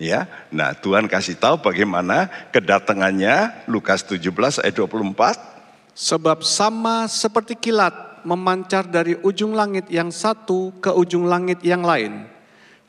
Ya, 0.02 0.26
nah 0.50 0.74
Tuhan 0.74 1.06
kasih 1.06 1.38
tahu 1.38 1.62
bagaimana 1.62 2.26
kedatangannya 2.50 3.70
Lukas 3.70 4.02
17 4.02 4.66
ayat 4.66 4.74
24. 4.74 5.94
Sebab 5.94 6.42
sama 6.42 7.06
seperti 7.06 7.54
kilat 7.54 8.26
memancar 8.26 8.86
dari 8.90 9.18
ujung 9.22 9.54
langit 9.54 9.86
yang 9.94 10.10
satu 10.10 10.74
ke 10.82 10.90
ujung 10.90 11.30
langit 11.30 11.62
yang 11.62 11.86
lain. 11.86 12.26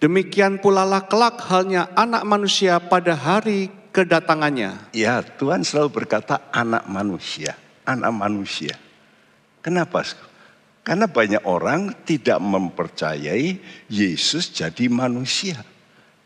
Demikian 0.00 0.58
pula 0.58 0.82
lah 0.82 1.04
kelak 1.04 1.38
halnya 1.46 1.92
anak 1.94 2.24
manusia 2.26 2.80
pada 2.80 3.14
hari 3.14 3.70
kedatangannya. 3.92 4.90
Ya, 4.96 5.20
Tuhan 5.22 5.62
selalu 5.62 6.02
berkata 6.02 6.48
anak 6.50 6.88
manusia, 6.88 7.54
anak 7.84 8.10
manusia. 8.10 8.74
Kenapa? 9.62 10.02
Karena 10.82 11.06
banyak 11.06 11.46
orang 11.46 12.02
tidak 12.02 12.42
mempercayai 12.42 13.58
Yesus 13.86 14.50
jadi 14.50 14.90
manusia. 14.90 15.62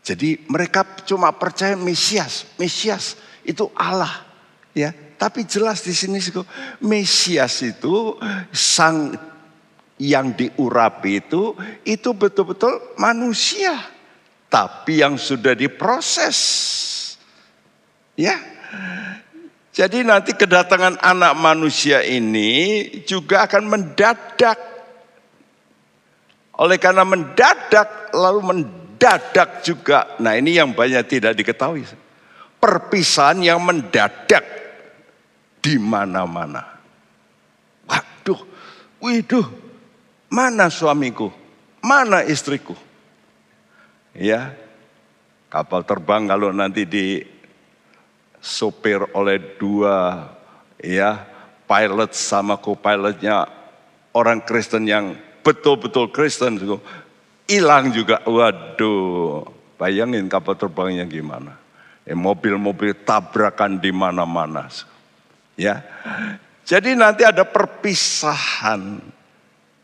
Jadi 0.01 0.41
mereka 0.49 0.85
cuma 1.05 1.29
percaya 1.35 1.77
Mesias, 1.77 2.49
Mesias 2.57 3.19
itu 3.45 3.69
Allah, 3.77 4.25
ya. 4.73 4.93
Tapi 5.17 5.45
jelas 5.45 5.81
di 5.81 5.93
sini 5.93 6.21
Mesias 6.81 7.61
itu 7.65 8.17
sang 8.53 9.13
yang 9.97 10.33
diurapi 10.37 11.25
itu 11.25 11.57
itu 11.85 12.09
betul-betul 12.13 12.97
manusia, 13.01 13.77
tapi 14.49 15.01
yang 15.01 15.17
sudah 15.17 15.57
diproses 15.57 16.37
Ya. 18.17 18.41
Jadi 19.77 20.01
nanti 20.01 20.33
kedatangan 20.33 20.97
anak 21.05 21.37
manusia 21.37 22.01
ini 22.01 22.81
juga 23.05 23.45
akan 23.45 23.63
mendadak. 23.69 24.57
Oleh 26.57 26.81
karena 26.81 27.05
mendadak 27.05 28.09
lalu 28.09 28.41
mendadak 28.41 29.61
juga. 29.61 30.17
Nah 30.17 30.33
ini 30.33 30.57
yang 30.57 30.73
banyak 30.73 31.05
tidak 31.05 31.37
diketahui. 31.37 31.85
Perpisahan 32.57 33.37
yang 33.45 33.61
mendadak 33.61 34.41
di 35.61 35.77
mana-mana. 35.77 36.65
Waduh, 37.85 38.41
widuh, 38.97 39.45
mana 40.25 40.73
suamiku? 40.73 41.29
Mana 41.85 42.25
istriku? 42.25 42.73
Ya, 44.17 44.57
kapal 45.53 45.85
terbang 45.85 46.25
kalau 46.25 46.49
nanti 46.49 46.89
di 46.89 47.36
sopir 48.47 49.03
oleh 49.11 49.59
dua 49.59 50.31
ya 50.79 51.27
pilot 51.67 52.15
sama 52.15 52.55
co-pilotnya 52.55 53.43
orang 54.15 54.39
Kristen 54.47 54.87
yang 54.87 55.19
betul-betul 55.43 56.07
Kristen 56.15 56.55
hilang 57.43 57.91
juga. 57.91 58.23
Waduh 58.23 59.43
bayangin 59.75 60.31
kapal 60.31 60.55
terbangnya 60.55 61.03
gimana. 61.03 61.59
Eh, 62.07 62.15
mobil-mobil 62.15 62.95
tabrakan 63.03 63.83
di 63.83 63.91
mana-mana 63.91 64.71
ya. 65.59 65.83
Jadi 66.63 66.95
nanti 66.95 67.27
ada 67.27 67.43
perpisahan 67.43 68.99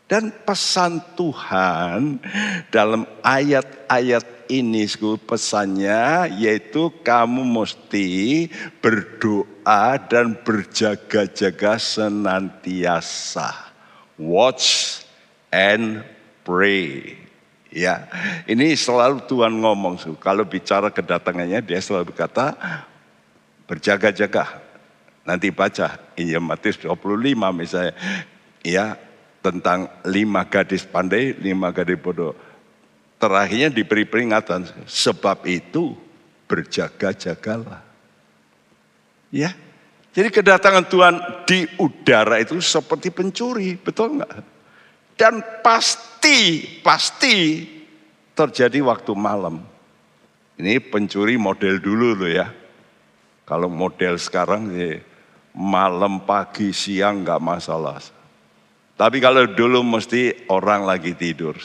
dan 0.08 0.32
pesan 0.44 1.00
Tuhan 1.16 2.20
dalam 2.68 3.08
ayat-ayat 3.24 4.24
ini 4.60 4.86
pesannya 5.24 6.30
yaitu 6.38 6.92
kamu 7.02 7.42
mesti 7.42 8.46
berdoa 8.78 9.96
dan 10.06 10.38
berjaga-jaga 10.44 11.80
senantiasa. 11.80 13.50
Watch 14.14 15.00
and 15.50 16.06
pray. 16.46 17.18
Ya, 17.74 18.06
ini 18.46 18.78
selalu 18.78 19.26
Tuhan 19.26 19.58
ngomong. 19.58 19.98
Kalau 20.22 20.46
bicara 20.46 20.94
kedatangannya 20.94 21.58
dia 21.58 21.82
selalu 21.82 22.14
berkata 22.14 22.54
berjaga-jaga. 23.66 24.62
Nanti 25.26 25.50
baca 25.50 25.98
Injil 26.14 26.38
Matius 26.38 26.78
25 26.78 27.34
misalnya. 27.50 27.96
Ya, 28.62 28.94
tentang 29.42 29.90
lima 30.06 30.46
gadis 30.46 30.86
pandai, 30.86 31.34
lima 31.36 31.74
gadis 31.74 31.98
bodoh 31.98 32.43
terakhirnya 33.24 33.72
diberi 33.72 34.04
peringatan. 34.04 34.68
Sebab 34.84 35.48
itu 35.48 35.96
berjaga-jagalah. 36.44 37.80
Ya, 39.32 39.56
jadi 40.14 40.30
kedatangan 40.30 40.86
Tuhan 40.86 41.14
di 41.42 41.66
udara 41.82 42.38
itu 42.38 42.62
seperti 42.62 43.10
pencuri, 43.10 43.74
betul 43.74 44.22
nggak? 44.22 44.34
Dan 45.18 45.42
pasti, 45.58 46.62
pasti 46.84 47.66
terjadi 48.38 48.78
waktu 48.86 49.10
malam. 49.18 49.58
Ini 50.54 50.78
pencuri 50.86 51.34
model 51.34 51.82
dulu 51.82 52.14
loh 52.14 52.30
ya. 52.30 52.46
Kalau 53.42 53.66
model 53.66 54.14
sekarang 54.14 54.70
ya 54.70 55.02
malam, 55.50 56.22
pagi, 56.22 56.70
siang 56.70 57.26
nggak 57.26 57.42
masalah. 57.42 57.98
Tapi 58.94 59.18
kalau 59.18 59.50
dulu 59.50 59.82
mesti 59.82 60.46
orang 60.46 60.86
lagi 60.86 61.10
tidur. 61.18 61.58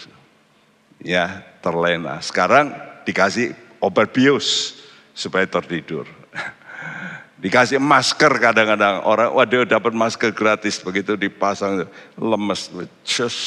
Ya, 1.06 1.46
terlena. 1.60 2.20
Sekarang 2.24 2.72
dikasih 3.04 3.56
obat 3.80 4.12
bius 4.12 4.80
supaya 5.16 5.48
tertidur. 5.48 6.08
Dikasih 7.44 7.80
masker 7.80 8.36
kadang-kadang 8.36 9.08
orang, 9.08 9.32
waduh 9.32 9.64
dapat 9.64 9.96
masker 9.96 10.36
gratis 10.36 10.84
begitu 10.84 11.16
dipasang 11.16 11.88
lemes, 12.20 12.68
cus 13.08 13.38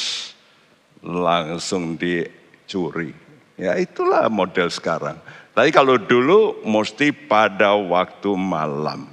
langsung 1.04 2.00
dicuri. 2.00 3.12
Ya 3.60 3.76
itulah 3.76 4.32
model 4.32 4.72
sekarang. 4.72 5.20
Tapi 5.52 5.68
kalau 5.68 6.00
dulu 6.00 6.64
mesti 6.64 7.12
pada 7.12 7.76
waktu 7.76 8.32
malam. 8.32 9.12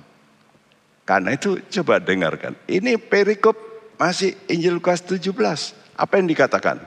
Karena 1.04 1.36
itu 1.36 1.60
coba 1.68 2.00
dengarkan. 2.00 2.56
Ini 2.70 2.96
perikop 2.96 3.58
masih 4.00 4.38
Injil 4.48 4.80
Lukas 4.80 5.04
17. 5.04 5.36
Apa 6.00 6.16
yang 6.16 6.32
dikatakan 6.32 6.80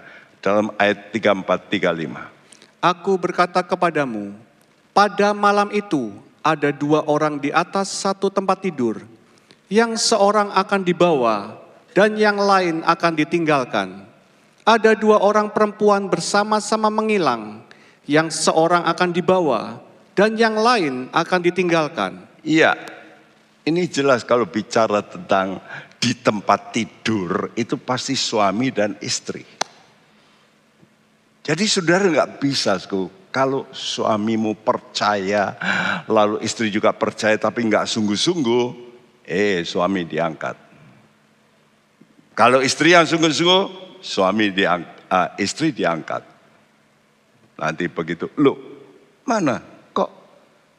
dalam 0.43 0.75
ayat 0.77 1.15
34 1.15 1.71
35? 1.71 2.83
Aku 2.83 3.15
berkata 3.15 3.63
kepadamu, 3.63 4.35
pada 4.91 5.31
malam 5.31 5.71
itu 5.71 6.11
ada 6.43 6.75
dua 6.75 7.07
orang 7.07 7.39
di 7.39 7.55
atas 7.55 7.95
satu 7.95 8.27
tempat 8.27 8.59
tidur, 8.59 9.07
yang 9.71 9.95
seorang 9.95 10.51
akan 10.51 10.83
dibawa 10.83 11.57
dan 11.95 12.19
yang 12.19 12.37
lain 12.37 12.83
akan 12.83 13.13
ditinggalkan. 13.15 13.89
Ada 14.67 14.99
dua 14.99 15.23
orang 15.23 15.55
perempuan 15.55 16.11
bersama-sama 16.11 16.91
mengilang, 16.91 17.63
yang 18.11 18.27
seorang 18.27 18.83
akan 18.83 19.11
dibawa 19.15 19.79
dan 20.19 20.35
yang 20.35 20.59
lain 20.59 21.07
akan 21.15 21.41
ditinggalkan. 21.41 22.19
Iya, 22.43 22.75
ini 23.63 23.87
jelas 23.87 24.27
kalau 24.27 24.47
bicara 24.51 25.07
tentang 25.07 25.63
di 26.03 26.19
tempat 26.19 26.75
tidur 26.75 27.55
itu 27.55 27.79
pasti 27.79 28.19
suami 28.19 28.75
dan 28.75 28.99
istri. 28.99 29.62
Jadi 31.43 31.65
saudara 31.67 32.07
nggak 32.07 32.39
bisa 32.39 32.79
kalau 33.35 33.67
suamimu 33.75 34.63
percaya, 34.63 35.59
lalu 36.07 36.39
istri 36.47 36.71
juga 36.71 36.95
percaya 36.95 37.35
tapi 37.35 37.67
nggak 37.67 37.89
sungguh-sungguh, 37.91 38.65
eh 39.27 39.67
suami 39.67 40.07
diangkat. 40.07 40.57
Kalau 42.39 42.63
istri 42.63 42.95
yang 42.95 43.11
sungguh-sungguh, 43.11 43.63
suami 43.99 44.55
diang, 44.55 44.87
uh, 45.11 45.35
istri 45.41 45.75
diangkat. 45.75 46.23
Nanti 47.59 47.91
begitu, 47.91 48.31
lo 48.39 48.55
mana 49.27 49.59
kok 49.91 50.11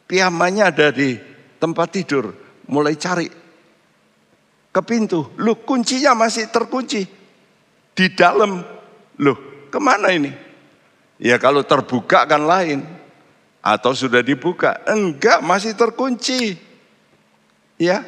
piamannya 0.08 0.64
ada 0.64 0.96
di 0.96 1.16
tempat 1.60 1.88
tidur, 1.92 2.32
mulai 2.72 2.96
cari 2.96 3.28
ke 4.72 4.82
pintu, 4.86 5.36
lo 5.44 5.60
kuncinya 5.60 6.16
masih 6.16 6.48
terkunci 6.48 7.04
di 7.92 8.06
dalam, 8.16 8.64
lo 9.20 9.34
ke 9.68 9.80
mana 9.82 10.14
ini? 10.14 10.43
Ya 11.24 11.40
kalau 11.40 11.64
terbuka 11.64 12.28
kan 12.28 12.44
lain. 12.44 12.84
Atau 13.64 13.96
sudah 13.96 14.20
dibuka. 14.20 14.84
Enggak, 14.84 15.40
masih 15.40 15.72
terkunci. 15.72 16.60
Ya. 17.80 18.04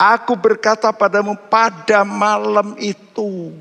Aku 0.00 0.32
berkata 0.32 0.88
padamu 0.96 1.36
pada 1.36 2.08
malam 2.08 2.72
itu. 2.80 3.52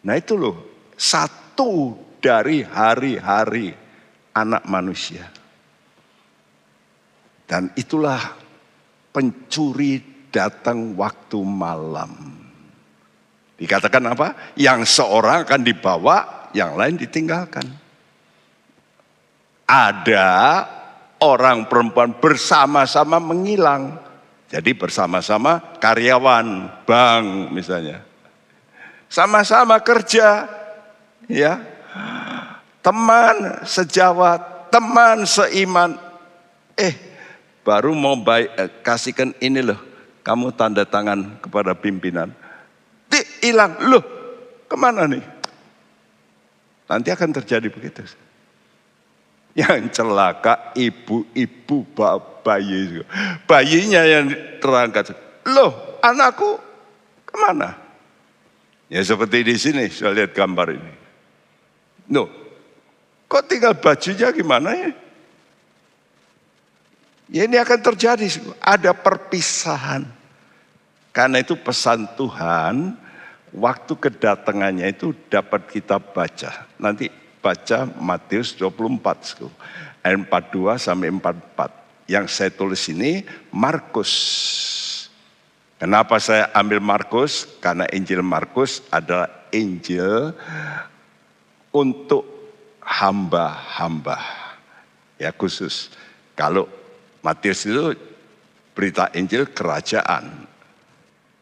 Nah 0.00 0.16
itu 0.16 0.40
loh. 0.40 0.56
Satu 0.96 2.00
dari 2.16 2.64
hari-hari 2.64 3.76
anak 4.32 4.64
manusia. 4.64 5.28
Dan 7.44 7.76
itulah 7.76 8.22
pencuri 9.12 10.00
datang 10.32 10.96
waktu 10.96 11.38
malam. 11.44 12.12
Dikatakan 13.58 14.04
apa? 14.14 14.54
Yang 14.54 14.96
seorang 14.96 15.44
akan 15.44 15.62
dibawa 15.66 16.37
yang 16.56 16.76
lain 16.76 16.96
ditinggalkan. 16.96 17.64
Ada 19.68 20.64
orang 21.20 21.68
perempuan 21.68 22.16
bersama-sama 22.16 23.20
menghilang. 23.20 24.00
Jadi 24.48 24.72
bersama-sama 24.72 25.60
karyawan 25.76 26.72
bank 26.88 27.52
misalnya. 27.52 28.00
Sama-sama 29.08 29.76
kerja, 29.80 30.48
ya. 31.28 31.60
Teman 32.80 33.64
sejawat, 33.68 34.72
teman 34.72 35.28
seiman. 35.28 36.00
Eh, 36.72 36.96
baru 37.60 37.92
mau 37.92 38.16
baik, 38.16 38.48
eh, 38.56 38.70
kasihkan 38.80 39.36
ini 39.44 39.60
loh. 39.60 39.80
Kamu 40.24 40.52
tanda 40.56 40.88
tangan 40.88 41.40
kepada 41.44 41.76
pimpinan. 41.76 42.32
Di, 43.08 43.20
hilang, 43.44 43.80
loh 43.84 44.04
ke 44.68 44.76
mana 44.76 45.08
nih? 45.08 45.37
Nanti 46.88 47.12
akan 47.12 47.30
terjadi 47.36 47.68
begitu. 47.68 48.02
Yang 49.52 50.00
celaka 50.00 50.72
ibu-ibu 50.72 51.84
bayi. 52.40 53.04
Bayinya 53.44 54.02
yang 54.08 54.32
terangkat. 54.58 55.12
Loh 55.48 56.00
anakku 56.00 56.56
ke 57.28 57.34
mana? 57.36 57.76
Ya 58.88 59.04
seperti 59.04 59.44
di 59.44 59.56
sini 59.60 59.84
saya 59.92 60.16
lihat 60.16 60.32
gambar 60.32 60.72
ini. 60.72 60.94
No, 62.08 62.24
kok 63.28 63.44
tinggal 63.44 63.76
bajunya 63.76 64.32
gimana 64.32 64.72
ya? 64.72 64.92
Ya 67.28 67.44
ini 67.44 67.60
akan 67.60 67.84
terjadi, 67.84 68.24
ada 68.64 68.96
perpisahan. 68.96 70.08
Karena 71.12 71.44
itu 71.44 71.52
pesan 71.52 72.08
Tuhan, 72.16 72.96
waktu 73.54 73.92
kedatangannya 73.96 74.92
itu 74.92 75.14
dapat 75.32 75.68
kita 75.68 76.00
baca. 76.00 76.68
Nanti 76.76 77.08
baca 77.40 77.88
Matius 77.98 78.52
24, 78.56 79.48
ayat 80.04 80.18
42 80.26 80.76
sampai 80.76 81.08
44. 81.12 82.08
Yang 82.08 82.26
saya 82.32 82.50
tulis 82.52 82.80
ini 82.88 83.20
Markus. 83.52 84.12
Kenapa 85.76 86.16
saya 86.18 86.48
ambil 86.56 86.80
Markus? 86.80 87.44
Karena 87.60 87.84
Injil 87.92 88.24
Markus 88.24 88.80
adalah 88.88 89.28
Injil 89.52 90.32
untuk 91.70 92.24
hamba-hamba. 92.80 94.18
Ya 95.20 95.30
khusus. 95.30 95.92
Kalau 96.32 96.66
Matius 97.20 97.68
itu 97.68 97.92
berita 98.72 99.12
Injil 99.12 99.50
kerajaan. 99.50 100.48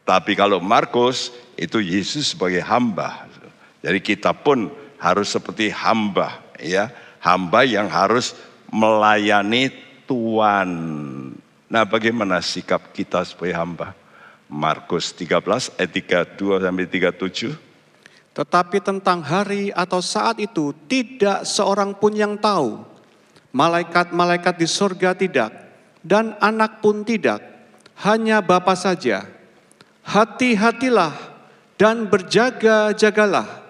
Tapi 0.03 0.35
kalau 0.35 0.59
Markus 0.59 1.31
itu 1.57 1.81
Yesus 1.81 2.37
sebagai 2.37 2.61
hamba. 2.61 3.25
Jadi 3.81 3.99
kita 3.99 4.31
pun 4.31 4.69
harus 5.01 5.29
seperti 5.33 5.73
hamba 5.73 6.41
ya, 6.61 6.93
hamba 7.19 7.65
yang 7.65 7.89
harus 7.89 8.37
melayani 8.69 9.73
Tuhan. 10.05 10.69
Nah, 11.67 11.83
bagaimana 11.83 12.39
sikap 12.39 12.93
kita 12.95 13.25
sebagai 13.27 13.57
hamba? 13.57 13.91
Markus 14.47 15.11
13 15.11 15.75
ayat 15.75 15.91
32 16.39 16.63
sampai 16.63 16.87
37. 16.87 17.51
Tetapi 18.31 18.77
tentang 18.79 19.19
hari 19.19 19.73
atau 19.73 19.99
saat 19.99 20.39
itu 20.39 20.71
tidak 20.87 21.43
seorang 21.43 21.91
pun 21.97 22.15
yang 22.15 22.39
tahu. 22.39 22.85
Malaikat-malaikat 23.51 24.55
di 24.61 24.67
surga 24.69 25.17
tidak 25.17 25.49
dan 26.05 26.37
anak 26.39 26.79
pun 26.79 27.01
tidak, 27.01 27.41
hanya 28.05 28.39
Bapa 28.39 28.77
saja. 28.77 29.25
Hati-hatilah 30.05 31.36
dan 31.77 32.09
berjaga-jagalah, 32.09 33.61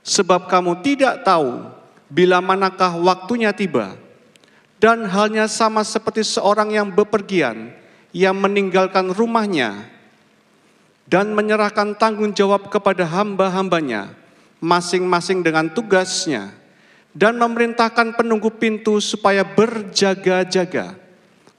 sebab 0.00 0.48
kamu 0.48 0.80
tidak 0.80 1.22
tahu 1.22 1.68
bila 2.08 2.40
manakah 2.40 2.96
waktunya 2.98 3.52
tiba. 3.52 3.94
Dan 4.80 5.04
halnya 5.04 5.44
sama 5.44 5.84
seperti 5.84 6.24
seorang 6.24 6.72
yang 6.72 6.88
bepergian, 6.88 7.68
yang 8.16 8.32
meninggalkan 8.32 9.12
rumahnya 9.12 9.84
dan 11.04 11.36
menyerahkan 11.36 11.92
tanggung 12.00 12.32
jawab 12.32 12.72
kepada 12.72 13.04
hamba-hambanya, 13.04 14.14
masing-masing 14.62 15.44
dengan 15.44 15.68
tugasnya, 15.68 16.54
dan 17.12 17.34
memerintahkan 17.34 18.14
penunggu 18.14 18.48
pintu 18.54 19.02
supaya 19.02 19.42
berjaga-jaga. 19.42 20.96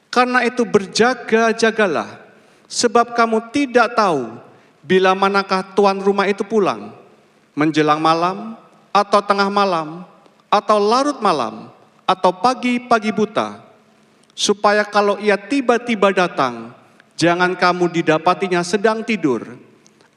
Karena 0.07 0.47
itu 0.47 0.63
berjaga-jagalah, 0.63 2.09
sebab 2.71 3.11
kamu 3.11 3.51
tidak 3.51 3.91
tahu 3.93 4.39
bila 4.81 5.13
manakah 5.13 5.61
tuan 5.77 6.01
rumah 6.01 6.25
itu 6.25 6.41
pulang, 6.41 6.93
menjelang 7.53 8.01
malam, 8.01 8.57
atau 8.91 9.21
tengah 9.23 9.47
malam, 9.47 10.03
atau 10.51 10.77
larut 10.81 11.17
malam, 11.23 11.69
atau 12.03 12.33
pagi-pagi 12.33 13.13
buta, 13.13 13.61
supaya 14.35 14.83
kalau 14.83 15.21
ia 15.21 15.39
tiba-tiba 15.39 16.11
datang, 16.11 16.75
jangan 17.15 17.55
kamu 17.55 17.87
didapatinya 18.01 18.65
sedang 18.65 19.05
tidur. 19.05 19.45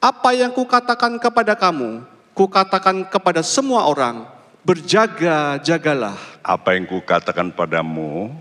Apa 0.03 0.37
yang 0.37 0.53
kukatakan 0.53 1.17
kepada 1.23 1.57
kamu, 1.57 2.05
kukatakan 2.35 3.09
kepada 3.09 3.41
semua 3.41 3.87
orang, 3.89 4.27
berjaga-jagalah. 4.65 6.17
Apa 6.45 6.77
yang 6.77 6.89
kukatakan 6.89 7.53
padamu, 7.53 8.33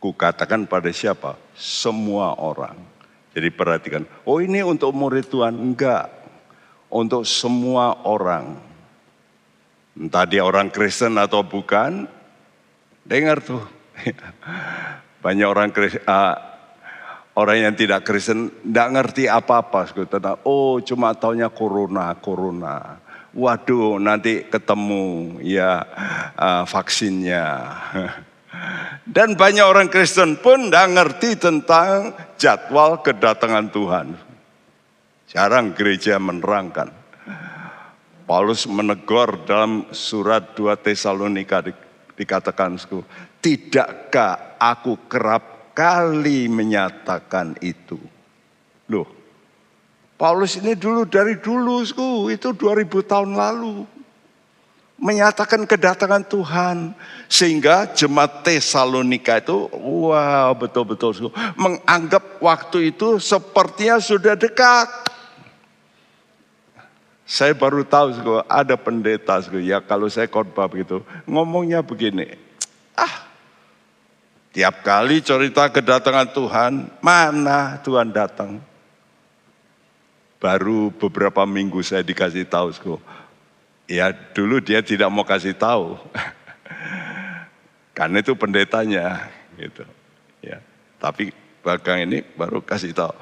kukatakan 0.00 0.68
pada 0.68 0.88
siapa? 0.92 1.36
Semua 1.56 2.36
orang. 2.36 2.93
Jadi 3.34 3.48
perhatikan, 3.50 4.02
oh 4.24 4.38
ini 4.38 4.62
untuk 4.62 4.94
murid 4.94 5.26
Tuhan. 5.26 5.58
Enggak. 5.58 6.22
untuk 6.94 7.26
semua 7.26 8.06
orang. 8.06 8.54
Entah 9.98 10.22
dia 10.30 10.46
orang 10.46 10.70
Kristen 10.70 11.18
atau 11.18 11.42
bukan, 11.42 12.06
dengar 13.02 13.42
tuh. 13.42 13.66
Banyak 15.26 15.48
orang 15.50 15.74
Kristen, 15.74 16.06
uh, 16.06 16.38
orang 17.34 17.66
yang 17.66 17.74
tidak 17.74 18.06
Kristen 18.06 18.50
tidak 18.62 18.88
ngerti 18.94 19.26
apa-apa 19.26 19.90
tentang 20.06 20.38
oh 20.46 20.78
cuma 20.86 21.18
taunya 21.18 21.50
corona, 21.50 22.14
corona. 22.14 23.02
Waduh, 23.34 23.98
nanti 23.98 24.46
ketemu 24.46 25.42
ya 25.42 25.82
uh, 26.38 26.62
vaksinnya. 26.62 27.46
Dan 29.04 29.36
banyak 29.36 29.66
orang 29.66 29.92
Kristen 29.92 30.40
pun 30.40 30.72
tidak 30.72 30.88
ngerti 30.96 31.30
tentang 31.36 32.16
jadwal 32.40 33.04
kedatangan 33.04 33.68
Tuhan. 33.68 34.06
Jarang 35.28 35.76
gereja 35.76 36.16
menerangkan. 36.16 36.88
Paulus 38.24 38.64
menegur 38.64 39.44
dalam 39.44 39.92
surat 39.92 40.56
2 40.56 40.80
Tesalonika 40.80 41.60
dikatakan, 42.16 42.80
tidakkah 43.44 44.56
aku 44.56 45.04
kerap 45.04 45.76
kali 45.76 46.48
menyatakan 46.48 47.60
itu? 47.60 48.00
Loh, 48.88 49.04
Paulus 50.16 50.56
ini 50.56 50.72
dulu 50.72 51.04
dari 51.04 51.36
dulu, 51.36 51.84
itu 52.32 52.48
2000 52.56 53.04
tahun 53.04 53.36
lalu. 53.36 53.84
Menyatakan 54.94 55.66
kedatangan 55.66 56.22
Tuhan. 56.26 56.94
Sehingga 57.26 57.90
jemaat 57.92 58.46
Tesalonika 58.46 59.42
itu, 59.42 59.66
wow 59.74 60.54
betul-betul 60.54 61.34
menganggap 61.58 62.38
waktu 62.38 62.94
itu 62.94 63.18
sepertinya 63.18 63.98
sudah 63.98 64.38
dekat. 64.38 65.04
Saya 67.24 67.56
baru 67.56 67.88
tahu 67.88 68.44
ada 68.44 68.76
pendeta 68.76 69.40
ya 69.56 69.80
kalau 69.80 70.12
saya 70.12 70.28
khotbah 70.28 70.68
begitu 70.68 71.00
ngomongnya 71.24 71.80
begini. 71.80 72.36
Ah, 72.92 73.24
tiap 74.52 74.84
kali 74.84 75.24
cerita 75.24 75.72
kedatangan 75.72 76.30
Tuhan, 76.36 76.72
mana 77.00 77.80
Tuhan 77.80 78.12
datang? 78.12 78.60
Baru 80.36 80.92
beberapa 80.92 81.48
minggu 81.48 81.80
saya 81.80 82.04
dikasih 82.04 82.44
tahu. 82.44 83.00
Ya 83.90 84.12
dulu 84.12 84.60
dia 84.60 84.80
tidak 84.80 85.08
mau 85.12 85.26
kasih 85.26 85.56
tahu. 85.56 85.98
Karena 87.96 88.20
itu 88.20 88.34
pendetanya 88.34 89.30
gitu. 89.54 89.86
Ya. 90.42 90.58
Tapi 90.98 91.30
belakang 91.62 92.04
ini 92.04 92.26
baru 92.34 92.60
kasih 92.60 92.92
tahu. 92.92 93.14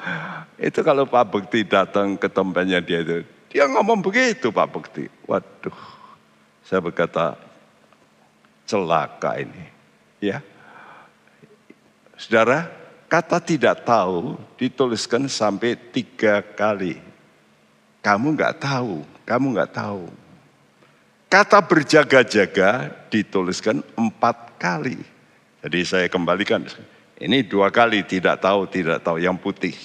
Itu 0.56 0.80
kalau 0.82 1.04
Pak 1.04 1.28
Bekti 1.28 1.66
datang 1.66 2.16
ke 2.16 2.30
tempatnya 2.30 2.80
dia 2.80 3.02
itu, 3.02 3.26
dia 3.52 3.68
ngomong 3.68 4.00
begitu 4.00 4.48
Pak 4.48 4.68
Bekti. 4.70 5.10
Waduh, 5.28 5.78
saya 6.64 6.80
berkata 6.80 7.36
celaka 8.64 9.42
ini. 9.42 9.68
Ya, 10.22 10.38
Saudara, 12.22 12.70
kata 13.10 13.42
tidak 13.42 13.82
tahu 13.82 14.38
dituliskan 14.54 15.26
sampai 15.26 15.74
tiga 15.74 16.38
kali. 16.38 17.02
Kamu 17.98 18.38
nggak 18.38 18.62
tahu, 18.62 19.02
kamu 19.26 19.58
nggak 19.58 19.74
tahu. 19.74 20.06
Kata 21.32 21.64
berjaga-jaga 21.64 22.92
dituliskan 23.08 23.80
empat 23.96 24.60
kali. 24.60 25.00
Jadi 25.64 25.80
saya 25.80 26.06
kembalikan. 26.12 26.60
Ini 27.16 27.48
dua 27.48 27.72
kali 27.72 28.04
tidak 28.04 28.44
tahu, 28.44 28.68
tidak 28.68 29.00
tahu. 29.00 29.16
Yang 29.16 29.40
putih. 29.40 29.76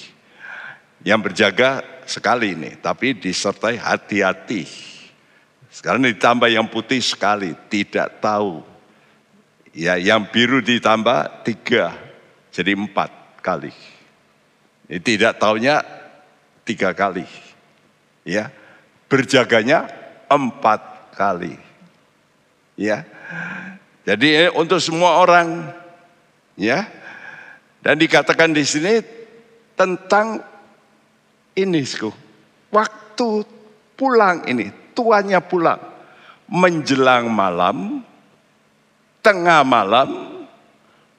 Yang 1.08 1.32
berjaga 1.32 1.70
sekali 2.04 2.52
ini, 2.52 2.76
tapi 2.84 3.16
disertai 3.16 3.80
hati-hati. 3.80 4.68
Sekarang 5.72 6.04
ditambah 6.04 6.52
yang 6.52 6.68
putih 6.68 7.00
sekali, 7.00 7.56
tidak 7.72 8.20
tahu. 8.20 8.60
Ya, 9.72 9.96
yang 9.96 10.28
biru 10.28 10.60
ditambah 10.60 11.48
tiga, 11.48 11.96
jadi 12.52 12.76
empat 12.76 13.40
kali. 13.40 13.72
Ini 14.92 15.00
tidak 15.00 15.40
tahunya 15.40 15.80
tiga 16.68 16.92
kali. 16.92 17.24
Ya, 18.28 18.52
berjaganya 19.08 19.88
empat 20.28 20.97
kali. 21.18 21.58
Ya, 22.78 23.02
jadi 24.06 24.54
untuk 24.54 24.78
semua 24.78 25.18
orang, 25.18 25.74
ya, 26.54 26.86
dan 27.82 27.98
dikatakan 27.98 28.54
di 28.54 28.62
sini 28.62 29.02
tentang 29.74 30.46
ini, 31.58 31.82
waktu 32.70 33.30
pulang 33.98 34.46
ini, 34.46 34.70
tuanya 34.94 35.42
pulang. 35.42 35.82
Menjelang 36.48 37.28
malam, 37.28 38.06
tengah 39.26 39.66
malam, 39.66 40.08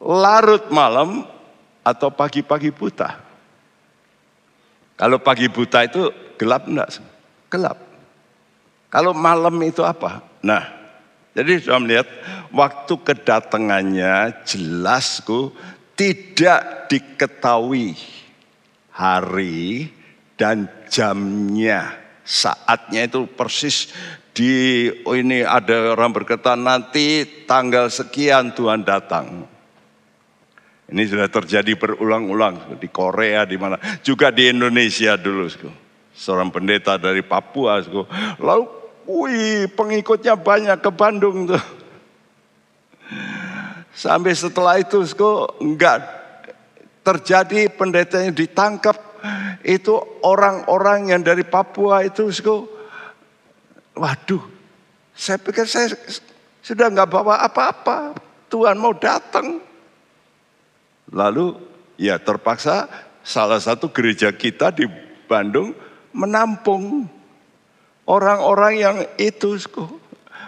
larut 0.01 0.65
malam, 0.73 1.27
atau 1.83 2.09
pagi-pagi 2.09 2.73
buta. 2.73 3.21
Kalau 4.97 5.17
pagi 5.21 5.49
buta 5.49 5.85
itu 5.85 6.09
gelap 6.37 6.65
enggak? 6.69 7.01
Gelap. 7.49 7.88
Kalau 8.89 9.13
malam 9.13 9.61
itu 9.61 9.85
apa? 9.85 10.25
Nah, 10.41 10.65
jadi 11.37 11.61
sudah 11.61 11.81
melihat 11.81 12.09
waktu 12.51 12.95
kedatangannya 13.05 14.43
jelasku 14.49 15.53
tidak 15.93 16.89
diketahui 16.89 17.95
hari 18.91 19.93
dan 20.35 20.67
jamnya 20.89 21.95
saatnya 22.25 23.07
itu 23.07 23.29
persis 23.29 23.93
di 24.33 24.87
oh 25.03 25.19
ini 25.19 25.43
ada 25.43 25.99
orang 25.99 26.15
berkata 26.15 26.55
nanti 26.55 27.27
tanggal 27.45 27.91
sekian 27.91 28.55
Tuhan 28.55 28.87
datang. 28.87 29.45
Ini 30.89 31.03
sudah 31.05 31.29
terjadi 31.29 31.77
berulang-ulang 31.77 32.81
di 32.81 32.89
Korea 32.89 33.45
di 33.45 33.61
mana 33.61 33.77
juga 34.01 34.33
di 34.33 34.49
Indonesia 34.49 35.19
dulu. 35.21 35.51
Seorang 36.15 36.49
pendeta 36.49 36.97
dari 36.97 37.21
Papua. 37.21 37.85
Lalu 38.41 38.78
wih 39.09 39.73
pengikutnya 39.73 40.37
banyak 40.37 40.79
ke 40.85 40.91
Bandung 40.93 41.49
tuh. 41.49 41.65
Sampai 43.97 44.37
setelah 44.37 44.79
itu 44.79 45.03
enggak 45.59 46.05
terjadi 47.03 47.73
pendetanya 47.73 48.31
ditangkap 48.31 48.95
itu 49.65 49.97
orang-orang 50.23 51.11
yang 51.11 51.25
dari 51.25 51.43
Papua 51.43 52.07
itu, 52.07 52.31
waduh, 53.99 54.45
saya 55.17 55.43
pikir 55.43 55.67
saya 55.67 55.91
sudah 56.63 56.87
nggak 56.93 57.11
bawa 57.11 57.43
apa-apa. 57.43 58.15
Tuhan 58.47 58.79
mau 58.79 58.95
datang. 58.95 59.59
Lalu 61.11 61.59
ya 61.99 62.21
terpaksa 62.21 62.87
salah 63.27 63.59
satu 63.59 63.91
gereja 63.91 64.31
kita 64.31 64.71
di 64.71 64.87
Bandung 65.27 65.75
menampung 66.15 67.05
orang-orang 68.09 68.75
yang 68.81 68.97
itu. 69.21 69.61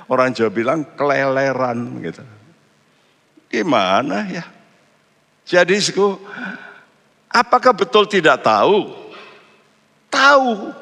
Orang 0.09 0.33
Jawa 0.33 0.51
bilang 0.51 0.81
keleleran 0.97 2.01
gitu. 2.03 2.25
Gimana 3.53 4.27
ya? 4.27 4.43
Jadi 5.45 5.79
apakah 7.31 7.77
betul 7.77 8.11
tidak 8.11 8.43
tahu? 8.43 9.01
tahu. 10.11 10.75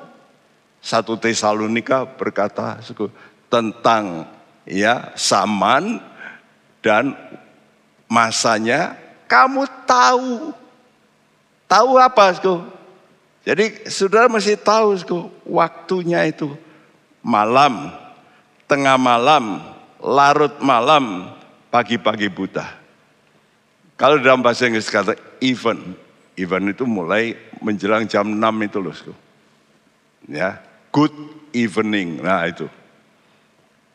Satu 0.81 1.21
Tesalonika 1.21 2.09
berkata 2.09 2.81
tentang 3.53 4.25
ya 4.64 5.12
zaman 5.14 6.01
dan 6.81 7.12
masanya 8.09 8.97
kamu 9.29 9.69
tahu. 9.85 10.57
Tahu 11.69 12.01
apa, 12.01 12.33
Sko? 12.33 12.64
Jadi 13.45 13.85
saudara 13.93 14.25
mesti 14.25 14.57
tahu, 14.57 14.97
Sko, 14.97 15.29
waktunya 15.45 16.25
itu 16.25 16.57
malam, 17.23 17.91
tengah 18.69 18.97
malam, 19.01 19.63
larut 20.03 20.55
malam, 20.63 21.33
pagi-pagi 21.69 22.29
buta. 22.31 22.67
Kalau 23.99 24.23
dalam 24.23 24.45
bahasa 24.45 24.71
Inggris 24.71 24.87
kata 24.87 25.19
even, 25.43 25.99
even 26.39 26.71
itu 26.71 26.87
mulai 26.87 27.35
menjelang 27.59 28.07
jam 28.07 28.31
6 28.31 28.39
itu 28.67 28.79
loh. 28.79 28.95
Ya, 30.31 30.63
good 30.95 31.15
evening. 31.51 32.23
Nah 32.23 32.47
itu. 32.47 32.71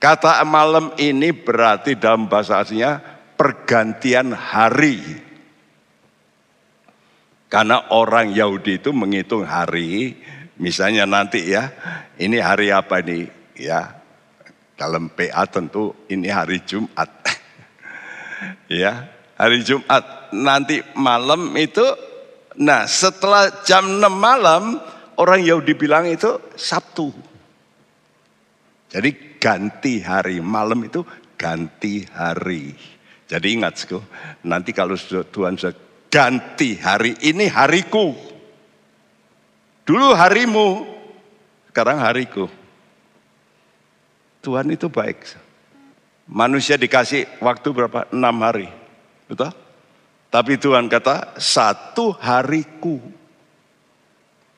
Kata 0.03 0.43
malam 0.43 0.91
ini 0.99 1.31
berarti 1.31 1.95
dalam 1.95 2.27
bahasa 2.27 2.59
aslinya 2.59 2.99
pergantian 3.39 4.35
hari. 4.35 4.99
Karena 7.47 7.87
orang 7.93 8.33
Yahudi 8.35 8.81
itu 8.81 8.91
menghitung 8.91 9.47
hari, 9.47 10.19
misalnya 10.57 11.07
nanti 11.07 11.45
ya, 11.47 11.69
ini 12.19 12.37
hari 12.41 12.73
apa 12.73 12.99
nih? 12.99 13.29
Ya, 13.57 14.01
dalam 14.75 15.13
PA 15.13 15.45
tentu 15.45 15.93
ini 16.09 16.27
hari 16.27 16.61
Jumat. 16.65 17.09
ya, 18.83 19.07
hari 19.37 19.61
Jumat. 19.61 20.33
Nanti 20.33 20.81
malam 20.97 21.53
itu 21.53 21.85
Nah 22.61 22.85
setelah 22.85 23.65
jam 23.65 23.97
6 23.97 24.05
malam 24.13 24.77
orang 25.17 25.41
Yahudi 25.41 25.73
bilang 25.73 26.05
itu 26.05 26.37
Sabtu. 26.53 27.09
Jadi 28.93 29.41
ganti 29.41 30.05
hari, 30.05 30.37
malam 30.37 30.85
itu 30.85 31.01
ganti 31.33 32.05
hari. 32.13 32.77
Jadi 33.25 33.47
ingat, 33.57 33.89
nanti 34.45 34.69
kalau 34.69 34.93
Tuhan 34.93 35.57
sudah 35.57 35.73
ganti 36.13 36.77
hari 36.77 37.17
ini 37.25 37.49
hariku. 37.49 38.13
Dulu 39.83 40.15
harimu, 40.15 40.87
sekarang 41.67 41.99
hariku. 41.99 42.47
Tuhan 44.39 44.71
itu 44.71 44.87
baik. 44.87 45.23
Manusia 46.23 46.79
dikasih 46.79 47.27
waktu 47.43 47.67
berapa? 47.75 48.07
Enam 48.15 48.39
hari. 48.43 48.71
Betul? 49.27 49.51
Tapi 50.31 50.55
Tuhan 50.55 50.87
kata, 50.87 51.35
satu 51.35 52.15
hariku. 52.15 52.99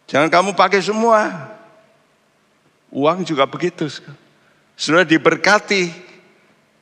Jangan 0.06 0.30
kamu 0.30 0.54
pakai 0.54 0.82
semua. 0.82 1.50
Uang 2.94 3.26
juga 3.26 3.50
begitu. 3.50 3.90
Sudah 4.78 5.02
diberkati. 5.02 5.90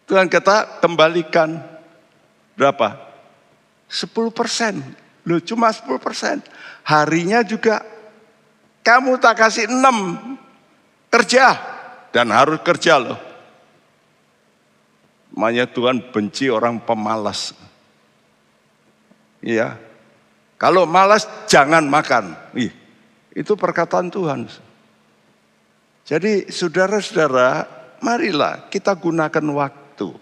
Tuhan 0.03 0.27
kata, 0.27 0.83
kembalikan. 0.83 1.63
Berapa? 2.59 2.99
10 3.87 4.09
persen. 4.35 4.83
Loh 5.23 5.39
cuma 5.39 5.71
10 5.71 5.95
persen. 6.03 6.43
Harinya 6.83 7.39
juga 7.41 7.92
kamu 8.83 9.17
tak 9.17 9.39
kasih 9.39 9.71
6. 9.71 9.79
Kerja. 11.07 11.57
Dan 12.13 12.29
harus 12.29 12.61
kerja 12.61 12.99
loh. 12.99 13.17
Makanya 15.33 15.65
Tuhan 15.65 15.97
benci 16.13 16.51
orang 16.51 16.77
pemalas. 16.77 17.57
Iya. 19.41 19.81
Kalau 20.61 20.85
malas 20.85 21.25
jangan 21.49 21.83
makan. 21.89 22.37
Ih, 22.53 22.69
itu 23.33 23.57
perkataan 23.57 24.13
Tuhan. 24.13 24.45
Jadi 26.03 26.51
saudara-saudara, 26.51 27.65
marilah 28.03 28.69
kita 28.69 28.93
gunakan 28.93 29.45
waktu 29.55 30.13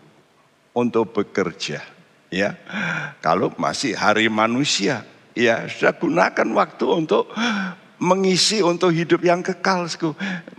untuk 0.72 1.12
bekerja. 1.12 1.84
Ya, 2.32 2.56
kalau 3.20 3.52
masih 3.60 3.92
hari 3.92 4.32
manusia, 4.32 5.04
ya 5.36 5.68
sudah 5.68 5.92
gunakan 6.00 6.48
waktu 6.56 6.86
untuk 6.88 7.28
mengisi 8.02 8.66
untuk 8.66 8.90
hidup 8.90 9.22
yang 9.22 9.46
kekal. 9.46 9.86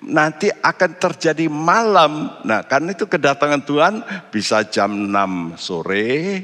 Nanti 0.07 0.49
akan 0.49 0.91
terjadi 0.97 1.51
malam. 1.51 2.31
Nah, 2.47 2.63
karena 2.63 2.95
itu 2.95 3.11
kedatangan 3.11 3.67
Tuhan 3.67 3.95
bisa 4.31 4.63
jam 4.71 4.95
6 5.11 5.59
sore, 5.59 6.39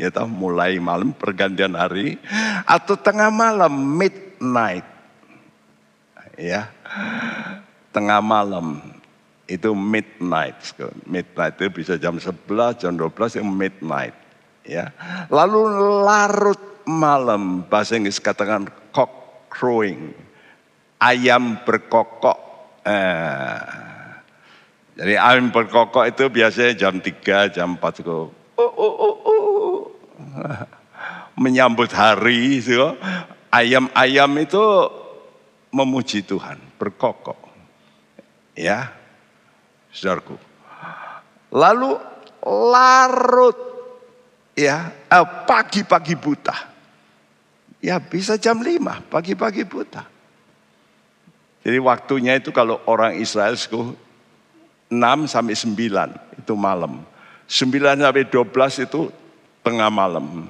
ya 0.00 0.08
tahu 0.08 0.26
mulai 0.32 0.80
malam 0.80 1.12
pergantian 1.12 1.76
hari 1.76 2.16
atau 2.64 2.96
tengah 2.96 3.28
malam 3.28 3.70
midnight. 3.76 4.88
Ya. 6.40 6.72
Tengah 7.92 8.24
malam 8.24 8.80
itu 9.44 9.74
midnight. 9.76 10.56
Midnight 11.04 11.60
itu 11.60 11.68
bisa 11.68 11.94
jam 12.00 12.16
11, 12.16 12.80
jam 12.80 12.96
12 12.96 13.36
yang 13.36 13.48
midnight. 13.52 14.16
Ya. 14.64 14.92
Lalu 15.28 15.60
larut 16.04 16.60
malam 16.88 17.68
bahasa 17.68 18.00
Inggris 18.00 18.16
katakan 18.16 18.70
cock 18.94 19.10
crowing. 19.52 20.27
Ayam 20.98 21.62
berkokok. 21.62 22.38
Eh. 22.82 23.88
Jadi 24.98 25.14
ayam 25.14 25.54
berkokok 25.54 26.10
itu 26.10 26.26
biasanya 26.26 26.74
jam 26.74 26.98
3, 26.98 27.54
jam 27.54 27.78
4. 27.78 28.02
Oh, 28.02 28.26
oh, 28.58 28.94
oh, 28.98 29.16
oh. 29.22 29.78
Menyambut 31.42 31.94
hari. 31.94 32.58
Ayam-ayam 33.54 34.30
itu 34.42 34.64
memuji 35.70 36.26
Tuhan, 36.26 36.58
berkokok. 36.82 37.38
Ya, 38.58 38.90
saudaraku. 39.94 40.34
Lalu 41.54 41.94
larut, 42.42 43.58
ya, 44.58 44.90
eh, 45.06 45.26
pagi-pagi 45.46 46.18
buta. 46.18 46.58
Ya 47.78 48.02
bisa 48.02 48.34
jam 48.34 48.58
5, 48.58 49.06
pagi-pagi 49.06 49.62
buta. 49.62 50.17
Jadi 51.68 51.84
waktunya 51.84 52.40
itu 52.40 52.48
kalau 52.48 52.80
orang 52.88 53.20
Israel 53.20 53.52
6 53.52 53.92
sampai 55.28 55.52
9 55.52 56.40
itu 56.40 56.54
malam. 56.56 57.04
9 57.44 57.76
sampai 57.76 58.24
12 58.24 58.88
itu 58.88 59.12
tengah 59.60 59.92
malam. 59.92 60.48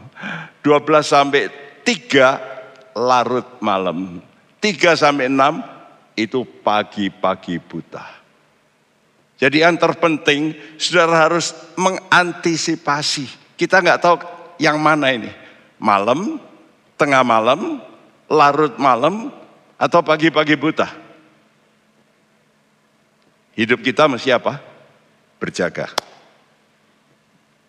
12 0.62 0.78
sampai 1.02 1.50
3 1.83 2.94
larut 2.94 3.50
malam. 3.59 4.22
3 4.62 4.94
sampai 4.94 5.26
6 5.26 6.14
itu 6.14 6.46
pagi-pagi 6.62 7.59
buta. 7.66 8.07
Jadi 9.42 9.66
yang 9.66 9.74
terpenting 9.74 10.54
saudara 10.78 11.26
harus 11.26 11.50
mengantisipasi. 11.74 13.26
Kita 13.59 13.83
nggak 13.83 13.98
tahu 13.98 14.22
yang 14.62 14.78
mana 14.78 15.11
ini. 15.11 15.35
Malam, 15.83 16.38
tengah 16.94 17.26
malam, 17.26 17.83
larut 18.31 18.78
malam, 18.78 19.35
atau 19.74 19.98
pagi-pagi 19.98 20.54
buta. 20.54 21.08
Hidup 23.59 23.83
kita 23.83 24.07
mesti 24.07 24.31
apa? 24.31 24.62
Berjaga. 25.42 25.90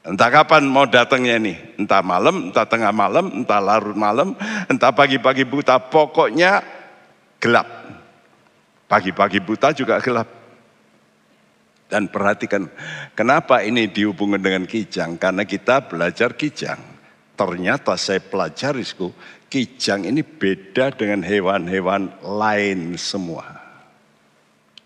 Entah 0.05 0.29
kapan 0.29 0.69
mau 0.69 0.85
datangnya 0.85 1.41
ini, 1.41 1.57
entah 1.81 2.05
malam, 2.05 2.53
entah 2.53 2.63
tengah 2.69 2.93
malam, 2.93 3.41
entah 3.41 3.57
larut 3.57 3.97
malam, 3.97 4.37
entah 4.69 4.93
pagi-pagi 4.93 5.49
buta, 5.49 5.81
pokoknya 5.81 6.61
gelap. 7.41 7.67
Pagi-pagi 8.85 9.41
buta 9.41 9.73
juga 9.73 9.97
gelap. 9.97 10.29
Dan 11.89 12.05
perhatikan, 12.05 12.69
kenapa 13.17 13.65
ini 13.65 13.89
dihubungkan 13.89 14.45
dengan 14.45 14.63
kijang? 14.69 15.17
Karena 15.17 15.41
kita 15.41 15.89
belajar 15.89 16.37
kijang. 16.37 16.77
Ternyata 17.33 17.97
saya 17.97 18.21
pelajari, 18.21 18.85
kijang 19.49 20.05
ini 20.05 20.21
beda 20.21 20.93
dengan 20.93 21.25
hewan-hewan 21.25 22.13
lain 22.21 22.93
semua. 22.93 23.57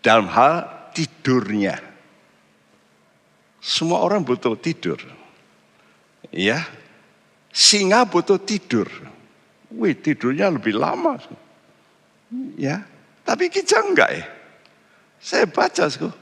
Dalam 0.00 0.32
hal 0.32 0.83
tidurnya. 0.94 1.82
Semua 3.58 4.06
orang 4.06 4.22
butuh 4.22 4.54
tidur. 4.54 5.02
Ya, 6.30 6.62
singa 7.50 8.06
butuh 8.06 8.38
tidur. 8.38 8.86
Wih, 9.74 9.98
tidurnya 9.98 10.54
lebih 10.54 10.78
lama. 10.78 11.18
Ya, 12.54 12.86
tapi 13.26 13.50
kijang 13.50 13.92
enggak 13.94 14.10
ya? 14.14 14.26
Saya 15.18 15.48
baca, 15.48 15.88
sku. 15.88 16.12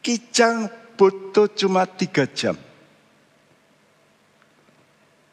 kijang 0.00 0.66
butuh 0.96 1.46
cuma 1.54 1.84
tiga 1.84 2.24
jam. 2.26 2.56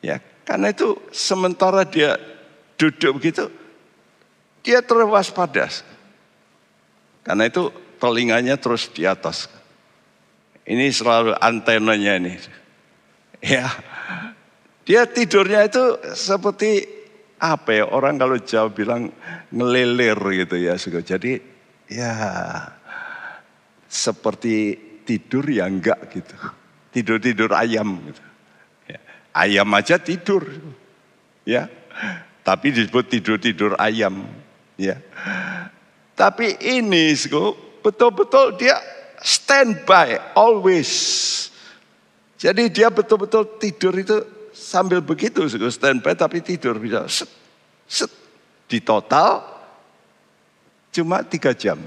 Ya, 0.03 0.21
karena 0.45 0.69
itu 0.71 0.95
sementara 1.10 1.81
dia 1.88 2.19
duduk 2.77 3.17
begitu, 3.17 3.49
dia 4.62 4.83
terwaspada. 4.86 5.67
Karena 7.25 7.49
itu 7.49 7.73
telinganya 7.97 8.55
terus 8.57 8.89
di 8.93 9.03
atas. 9.03 9.49
Ini 10.67 10.91
selalu 10.91 11.38
antenanya 11.39 12.19
ini. 12.19 12.33
Ya, 13.39 13.69
dia 14.83 15.05
tidurnya 15.07 15.67
itu 15.69 15.83
seperti 16.17 16.83
apa 17.38 17.69
ya 17.69 17.86
orang 17.86 18.17
kalau 18.17 18.41
jauh 18.41 18.73
bilang 18.73 19.13
ngelilir 19.53 20.17
gitu 20.17 20.55
ya. 20.57 20.75
Jadi 20.77 21.39
ya 21.88 22.12
seperti 23.88 24.75
tidur 25.07 25.47
ya 25.47 25.69
enggak 25.69 26.12
gitu. 26.12 26.36
Tidur-tidur 26.91 27.53
ayam 27.53 28.01
gitu. 28.10 28.23
Ya, 28.89 28.99
ayam 29.31 29.69
aja 29.71 29.95
tidur. 30.01 30.43
Ya. 31.47 31.71
Tapi 32.43 32.71
disebut 32.71 33.12
tidur-tidur 33.12 33.75
ayam. 33.79 34.23
Ya. 34.75 34.99
Tapi 36.15 36.57
ini 36.63 37.12
betul-betul 37.81 38.57
dia 38.59 38.77
standby 39.21 40.19
always. 40.37 40.91
Jadi 42.37 42.69
dia 42.69 42.93
betul-betul 42.93 43.57
tidur 43.57 43.93
itu 43.97 44.21
sambil 44.53 45.01
begitu 45.01 45.45
standby 45.49 46.13
tapi 46.13 46.41
tidur 46.45 46.78
bisa 46.78 47.09
set, 47.09 47.30
set. 47.89 48.11
Di 48.67 48.84
total 48.84 49.41
cuma 50.91 51.23
tiga 51.23 51.55
jam 51.55 51.80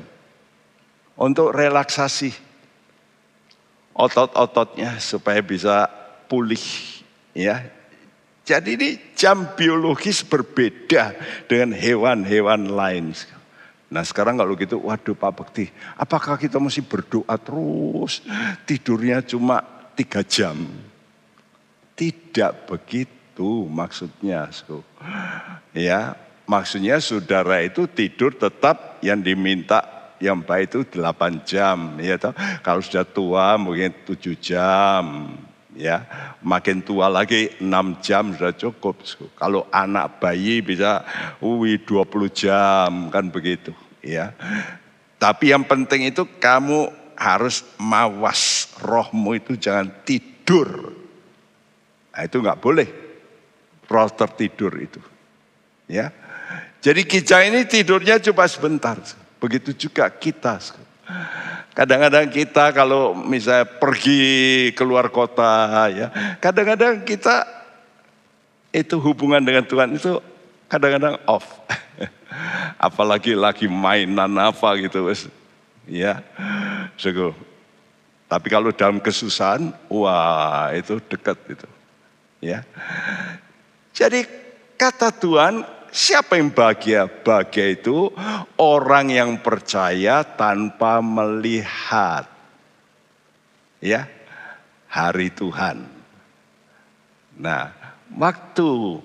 untuk 1.13 1.53
relaksasi 1.53 2.33
otot-ototnya 3.93 4.97
supaya 4.97 5.45
bisa 5.45 5.93
pulih 6.25 6.63
ya. 7.37 7.69
Jadi 8.49 8.75
ini 8.75 8.91
jam 9.15 9.55
biologis 9.55 10.25
berbeda 10.25 11.15
dengan 11.47 11.77
hewan-hewan 11.77 12.73
lain. 12.73 13.13
Nah 13.91 14.07
sekarang 14.07 14.39
kalau 14.39 14.55
gitu, 14.55 14.79
waduh 14.87 15.19
Pak 15.19 15.33
Bekti, 15.35 15.67
apakah 15.99 16.39
kita 16.39 16.63
mesti 16.63 16.79
berdoa 16.87 17.35
terus, 17.35 18.23
tidurnya 18.63 19.19
cuma 19.27 19.59
tiga 19.99 20.23
jam? 20.23 20.55
Tidak 21.99 22.71
begitu 22.71 23.67
maksudnya. 23.67 24.47
So. 24.55 24.87
Ya, 25.75 26.15
maksudnya 26.47 27.03
saudara 27.03 27.67
itu 27.67 27.91
tidur 27.91 28.31
tetap 28.31 29.03
yang 29.03 29.19
diminta 29.19 29.83
yang 30.23 30.39
baik 30.45 30.71
itu 30.71 30.81
8 31.01 31.43
jam 31.49 31.99
ya 31.99 32.15
toh. 32.21 32.37
Kalau 32.63 32.85
sudah 32.85 33.03
tua 33.09 33.59
mungkin 33.59 33.91
7 34.07 34.37
jam 34.39 35.35
ya. 35.81 36.05
Makin 36.45 36.85
tua 36.85 37.09
lagi 37.09 37.57
6 37.57 38.05
jam 38.05 38.37
sudah 38.37 38.53
cukup. 38.53 39.01
Kalau 39.33 39.65
anak 39.73 40.21
bayi 40.21 40.61
bisa 40.61 41.01
wih 41.41 41.81
20 41.81 42.29
jam 42.37 43.09
kan 43.09 43.33
begitu 43.33 43.73
ya. 44.05 44.37
Tapi 45.17 45.57
yang 45.57 45.65
penting 45.65 46.13
itu 46.13 46.29
kamu 46.41 46.93
harus 47.17 47.65
mawas 47.77 48.73
rohmu 48.81 49.37
itu 49.37 49.57
jangan 49.57 49.89
tidur. 50.05 50.97
Nah, 52.17 52.23
itu 52.25 52.37
nggak 52.41 52.61
boleh. 52.61 52.89
Roh 53.91 54.09
tertidur 54.09 54.73
itu. 54.81 55.01
Ya. 55.85 56.09
Jadi 56.81 57.05
kijang 57.05 57.53
ini 57.53 57.69
tidurnya 57.69 58.17
cuma 58.25 58.49
sebentar. 58.49 58.97
Begitu 59.37 59.77
juga 59.77 60.09
kita. 60.09 60.57
Kadang-kadang 61.71 62.27
kita 62.29 62.75
kalau 62.75 63.15
misalnya 63.15 63.65
pergi 63.65 64.69
keluar 64.75 65.09
kota 65.09 65.87
ya, 65.89 66.09
kadang-kadang 66.43 67.07
kita 67.07 67.47
itu 68.75 68.99
hubungan 68.99 69.43
dengan 69.43 69.63
Tuhan 69.63 69.95
itu 69.95 70.19
kadang-kadang 70.67 71.19
off. 71.27 71.47
Apalagi 72.87 73.39
lagi 73.39 73.67
mainan 73.71 74.35
apa 74.39 74.77
gitu 74.79 75.07
ya. 75.87 76.23
Sego. 76.99 77.35
Tapi 78.31 78.47
kalau 78.47 78.71
dalam 78.71 79.03
kesusahan, 79.03 79.75
wah 79.91 80.71
itu 80.71 81.03
dekat 81.11 81.39
itu. 81.51 81.69
Ya. 82.39 82.63
Jadi 83.91 84.23
kata 84.79 85.11
Tuhan 85.11 85.67
Siapa 85.91 86.39
yang 86.39 86.55
bahagia? 86.55 87.11
Bahagia 87.11 87.75
itu 87.75 88.15
orang 88.55 89.11
yang 89.11 89.31
percaya 89.43 90.23
tanpa 90.23 91.03
melihat. 91.03 92.31
Ya, 93.83 94.07
hari 94.87 95.35
Tuhan. 95.35 95.83
Nah, 97.41 97.75
waktu 98.15 99.01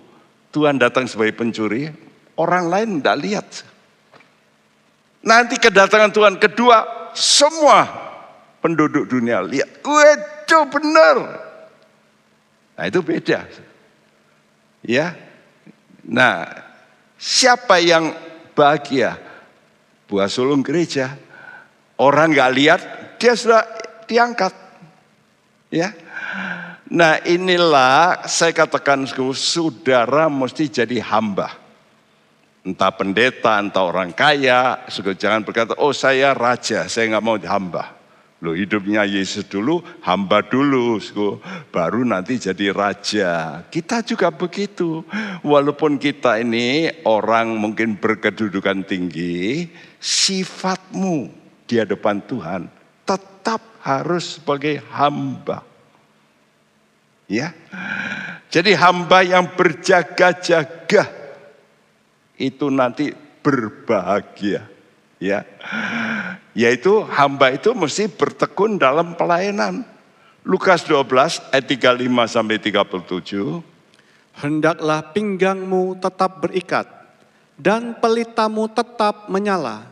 Tuhan 0.54 0.78
datang 0.78 1.10
sebagai 1.10 1.42
pencuri, 1.42 1.90
orang 2.38 2.70
lain 2.70 2.90
tidak 3.02 3.18
lihat. 3.22 3.48
Nanti 5.26 5.58
kedatangan 5.58 6.14
Tuhan 6.14 6.36
kedua, 6.38 7.10
semua 7.18 7.90
penduduk 8.62 9.10
dunia 9.10 9.42
lihat. 9.42 9.82
Waduh 9.82 10.66
benar. 10.70 11.18
Nah 12.76 12.86
itu 12.90 13.00
beda. 13.02 13.46
Ya. 14.82 15.14
Nah 16.06 16.65
Siapa 17.16 17.80
yang 17.80 18.12
bahagia? 18.52 19.16
Buah 20.06 20.30
sulung 20.30 20.62
gereja. 20.62 21.16
Orang 21.96 22.36
nggak 22.36 22.54
lihat, 22.54 22.82
dia 23.18 23.34
sudah 23.34 23.64
diangkat. 24.06 24.52
Ya. 25.72 25.96
Nah 26.92 27.18
inilah 27.26 28.28
saya 28.30 28.54
katakan 28.54 29.08
saudara 29.34 30.30
mesti 30.30 30.70
jadi 30.70 31.02
hamba. 31.02 31.56
Entah 32.62 32.94
pendeta, 32.94 33.58
entah 33.58 33.88
orang 33.88 34.12
kaya. 34.12 34.84
Jangan 34.92 35.42
berkata, 35.48 35.74
oh 35.80 35.96
saya 35.96 36.36
raja, 36.36 36.86
saya 36.92 37.16
nggak 37.16 37.26
mau 37.26 37.40
hamba. 37.40 37.95
Lo 38.44 38.52
hidupnya 38.52 39.08
Yesus 39.08 39.48
dulu, 39.48 39.80
hamba 40.04 40.44
dulu, 40.44 41.00
baru 41.72 42.04
nanti 42.04 42.36
jadi 42.36 42.76
raja. 42.76 43.64
Kita 43.72 44.04
juga 44.04 44.28
begitu. 44.28 45.08
Walaupun 45.40 45.96
kita 45.96 46.44
ini 46.44 46.92
orang 47.08 47.56
mungkin 47.56 47.96
berkedudukan 47.96 48.84
tinggi, 48.84 49.72
sifatmu 50.04 51.32
di 51.64 51.80
hadapan 51.80 52.20
Tuhan 52.28 52.62
tetap 53.08 53.64
harus 53.80 54.36
sebagai 54.36 54.84
hamba. 54.92 55.64
Ya. 57.32 57.56
Jadi 58.52 58.76
hamba 58.76 59.24
yang 59.24 59.48
berjaga-jaga 59.56 61.08
itu 62.36 62.68
nanti 62.68 63.16
berbahagia. 63.40 64.68
Ya 65.24 65.48
yaitu 66.56 67.04
hamba 67.12 67.52
itu 67.52 67.76
mesti 67.76 68.08
bertekun 68.08 68.80
dalam 68.80 69.14
pelayanan. 69.14 69.86
Lukas 70.46 70.86
12 70.86 71.42
ayat 71.50 71.66
35 71.66 72.30
sampai 72.30 72.58
37. 72.62 73.66
Hendaklah 74.36 75.02
pinggangmu 75.16 75.98
tetap 75.98 76.44
berikat 76.46 76.86
dan 77.58 77.98
pelitamu 77.98 78.68
tetap 78.70 79.32
menyala. 79.32 79.90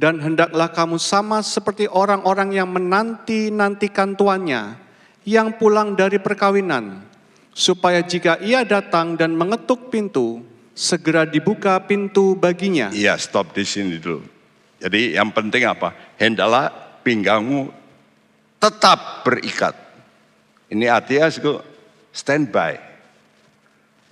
Dan 0.00 0.16
hendaklah 0.16 0.72
kamu 0.72 0.96
sama 0.96 1.44
seperti 1.44 1.84
orang-orang 1.84 2.56
yang 2.56 2.72
menanti-nantikan 2.72 4.16
tuannya 4.16 4.80
yang 5.28 5.52
pulang 5.60 5.92
dari 5.92 6.16
perkawinan, 6.16 7.04
supaya 7.52 8.00
jika 8.00 8.40
ia 8.40 8.64
datang 8.64 9.12
dan 9.20 9.36
mengetuk 9.36 9.92
pintu, 9.92 10.40
segera 10.72 11.28
dibuka 11.28 11.76
pintu 11.84 12.32
baginya. 12.32 12.88
Iya, 12.96 13.20
stop 13.20 13.52
di 13.52 13.64
sini 13.68 14.00
dulu. 14.00 14.39
Jadi 14.80 15.14
yang 15.14 15.28
penting 15.30 15.68
apa? 15.68 15.92
Hendaklah 16.16 16.72
pinggangmu 17.04 17.68
tetap 18.56 19.24
berikat. 19.24 19.76
Ini 20.72 20.88
artinya 20.88 21.28
standby. 22.12 22.80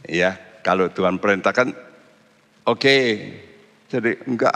Ya, 0.08 0.36
kalau 0.64 0.88
Tuhan 0.92 1.16
perintahkan, 1.16 1.72
oke, 2.68 2.80
okay. 2.80 3.02
jadi 3.88 4.20
enggak, 4.28 4.54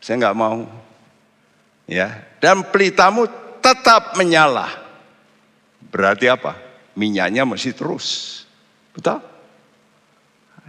saya 0.00 0.20
enggak 0.20 0.38
mau. 0.38 0.68
Ya, 1.88 2.24
dan 2.38 2.62
pelitamu 2.68 3.26
tetap 3.60 4.14
menyala. 4.16 4.70
Berarti 5.92 6.30
apa? 6.30 6.56
Minyaknya 6.96 7.44
masih 7.44 7.76
terus. 7.76 8.42
Betul? 8.94 9.20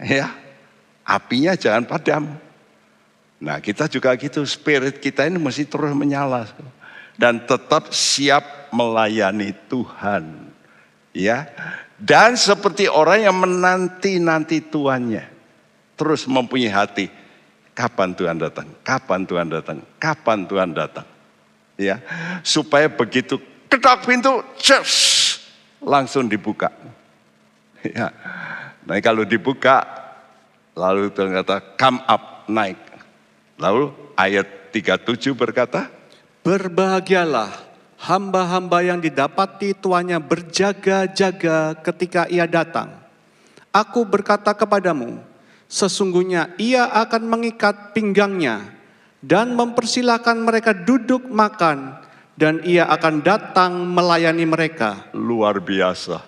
Ya, 0.01 0.33
apinya 1.05 1.53
jangan 1.53 1.85
padam. 1.85 2.42
Nah 3.43 3.59
kita 3.59 3.91
juga 3.91 4.15
gitu, 4.15 4.47
spirit 4.47 5.03
kita 5.03 5.27
ini 5.27 5.35
mesti 5.35 5.67
terus 5.67 5.91
menyala. 5.91 6.47
Dan 7.19 7.43
tetap 7.43 7.91
siap 7.91 8.71
melayani 8.71 9.51
Tuhan. 9.67 10.49
Ya, 11.13 11.45
dan 11.99 12.33
seperti 12.33 12.89
orang 12.89 13.21
yang 13.21 13.37
menanti-nanti 13.37 14.65
tuannya. 14.65 15.29
Terus 15.93 16.25
mempunyai 16.25 16.73
hati. 16.73 17.05
Kapan 17.77 18.17
Tuhan 18.17 18.41
datang? 18.41 18.65
Kapan 18.81 19.29
Tuhan 19.29 19.47
datang? 19.49 19.77
Kapan 20.01 20.39
Tuhan 20.49 20.73
datang? 20.73 21.05
Ya, 21.77 22.01
supaya 22.41 22.89
begitu 22.89 23.37
ketok 23.69 24.05
pintu, 24.05 24.41
just, 24.61 25.41
langsung 25.81 26.29
dibuka. 26.29 26.69
Ya. 27.81 28.13
Nah 28.85 28.97
kalau 29.01 29.25
dibuka, 29.25 29.81
lalu 30.77 31.09
ternyata 31.09 31.61
come 31.77 31.99
up, 32.05 32.45
naik. 32.45 32.92
Lalu 33.63 33.95
ayat 34.19 34.75
37 34.75 35.31
berkata, 35.31 35.87
Berbahagialah 36.43 37.47
hamba-hamba 37.95 38.83
yang 38.83 38.99
didapati 38.99 39.71
tuannya 39.71 40.19
berjaga-jaga 40.19 41.79
ketika 41.79 42.27
ia 42.27 42.43
datang. 42.43 42.91
Aku 43.71 44.03
berkata 44.03 44.51
kepadamu, 44.51 45.23
sesungguhnya 45.71 46.51
ia 46.59 46.91
akan 46.91 47.23
mengikat 47.23 47.95
pinggangnya 47.95 48.67
dan 49.23 49.55
mempersilahkan 49.55 50.35
mereka 50.43 50.75
duduk 50.75 51.23
makan 51.31 52.03
dan 52.35 52.59
ia 52.67 52.83
akan 52.91 53.23
datang 53.23 53.71
melayani 53.87 54.43
mereka. 54.43 55.07
Luar 55.15 55.63
biasa. 55.63 56.19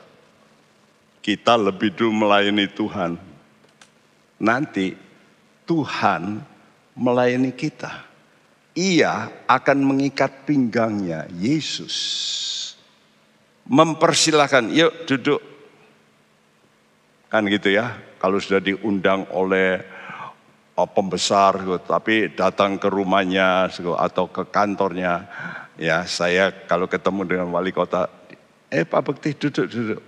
Kita 1.20 1.60
lebih 1.60 1.92
dulu 1.92 2.24
melayani 2.24 2.72
Tuhan. 2.72 3.20
Nanti 4.40 4.96
Tuhan 5.68 6.55
melayani 6.96 7.52
kita. 7.52 8.08
Ia 8.76 9.32
akan 9.48 9.78
mengikat 9.88 10.44
pinggangnya, 10.44 11.28
Yesus. 11.32 11.96
Mempersilahkan, 13.68 14.68
yuk 14.72 15.08
duduk. 15.08 15.40
Kan 17.32 17.48
gitu 17.48 17.72
ya, 17.72 17.96
kalau 18.20 18.40
sudah 18.40 18.60
diundang 18.60 19.28
oleh 19.32 19.80
oh, 20.76 20.88
pembesar, 20.92 21.60
tapi 21.88 22.36
datang 22.36 22.76
ke 22.76 22.92
rumahnya 22.92 23.72
atau 24.00 24.28
ke 24.28 24.44
kantornya. 24.52 25.28
Ya 25.76 26.08
saya 26.08 26.52
kalau 26.68 26.88
ketemu 26.88 27.28
dengan 27.28 27.48
wali 27.52 27.76
kota, 27.76 28.08
eh 28.72 28.88
Pak 28.88 29.02
Bekti 29.04 29.36
duduk, 29.36 29.68
duduk. 29.68 30.02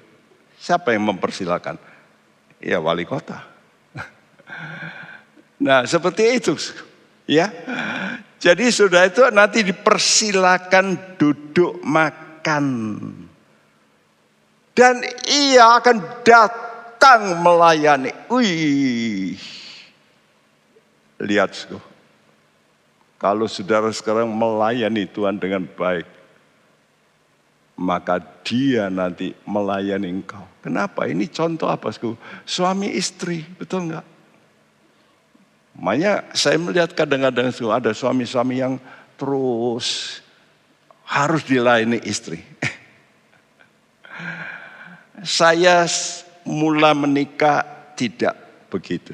Siapa 0.60 0.96
yang 0.96 1.08
mempersilahkan? 1.12 1.76
Ya 2.64 2.80
wali 2.80 3.04
kota. 3.04 3.44
Nah 5.58 5.86
seperti 5.90 6.38
itu. 6.38 6.54
Ya. 7.26 7.50
Jadi 8.38 8.70
sudah 8.70 9.10
itu 9.10 9.26
nanti 9.34 9.66
dipersilakan 9.66 11.18
duduk 11.18 11.82
makan. 11.82 12.66
Dan 14.78 15.02
ia 15.26 15.82
akan 15.82 16.22
datang 16.22 17.42
melayani. 17.42 18.14
Wih. 18.30 19.34
Lihat. 21.18 21.50
Kalau 23.18 23.50
saudara 23.50 23.90
sekarang 23.90 24.30
melayani 24.30 25.10
Tuhan 25.10 25.42
dengan 25.42 25.66
baik, 25.66 26.06
maka 27.74 28.22
dia 28.46 28.94
nanti 28.94 29.34
melayani 29.50 30.22
engkau. 30.22 30.46
Kenapa? 30.62 31.10
Ini 31.10 31.26
contoh 31.34 31.66
apa? 31.66 31.90
Suami 32.46 32.94
istri, 32.94 33.42
betul 33.58 33.90
enggak? 33.90 34.06
Makanya 35.78 36.26
saya 36.34 36.58
melihat 36.58 36.90
kadang-kadang 36.98 37.54
ada 37.54 37.94
suami-suami 37.94 38.58
yang 38.58 38.82
terus 39.14 40.20
harus 41.06 41.46
dilayani 41.46 42.02
istri. 42.02 42.42
saya 45.22 45.86
mula 46.42 46.98
menikah 46.98 47.62
tidak 47.94 48.34
begitu. 48.74 49.14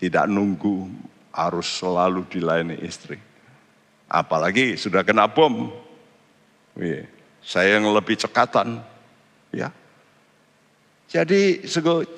Tidak 0.00 0.24
nunggu 0.24 0.88
harus 1.36 1.68
selalu 1.68 2.24
dilayani 2.32 2.80
istri. 2.80 3.20
Apalagi 4.08 4.80
sudah 4.80 5.04
kena 5.04 5.28
bom. 5.28 5.68
Saya 7.44 7.76
yang 7.76 7.92
lebih 7.92 8.16
cekatan. 8.16 8.80
Ya. 9.52 9.68
Jadi 11.08 11.64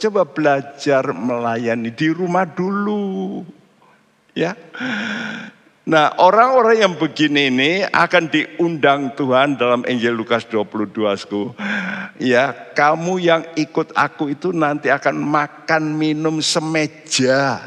coba 0.03 0.27
belajar 0.27 1.15
melayani 1.15 1.95
di 1.95 2.11
rumah 2.11 2.43
dulu. 2.43 3.47
Ya. 4.35 4.59
Nah 5.87 6.11
orang-orang 6.19 6.83
yang 6.83 6.95
begini 6.99 7.55
ini 7.55 7.73
akan 7.87 8.27
diundang 8.27 9.15
Tuhan 9.15 9.55
dalam 9.55 9.87
Injil 9.87 10.19
Lukas 10.19 10.43
22. 10.43 10.91
Sku. 11.23 11.55
Ya, 12.21 12.53
kamu 12.53 13.17
yang 13.17 13.43
ikut 13.57 13.97
aku 13.97 14.35
itu 14.35 14.53
nanti 14.53 14.93
akan 14.93 15.17
makan 15.17 15.97
minum 15.97 16.43
semeja 16.45 17.63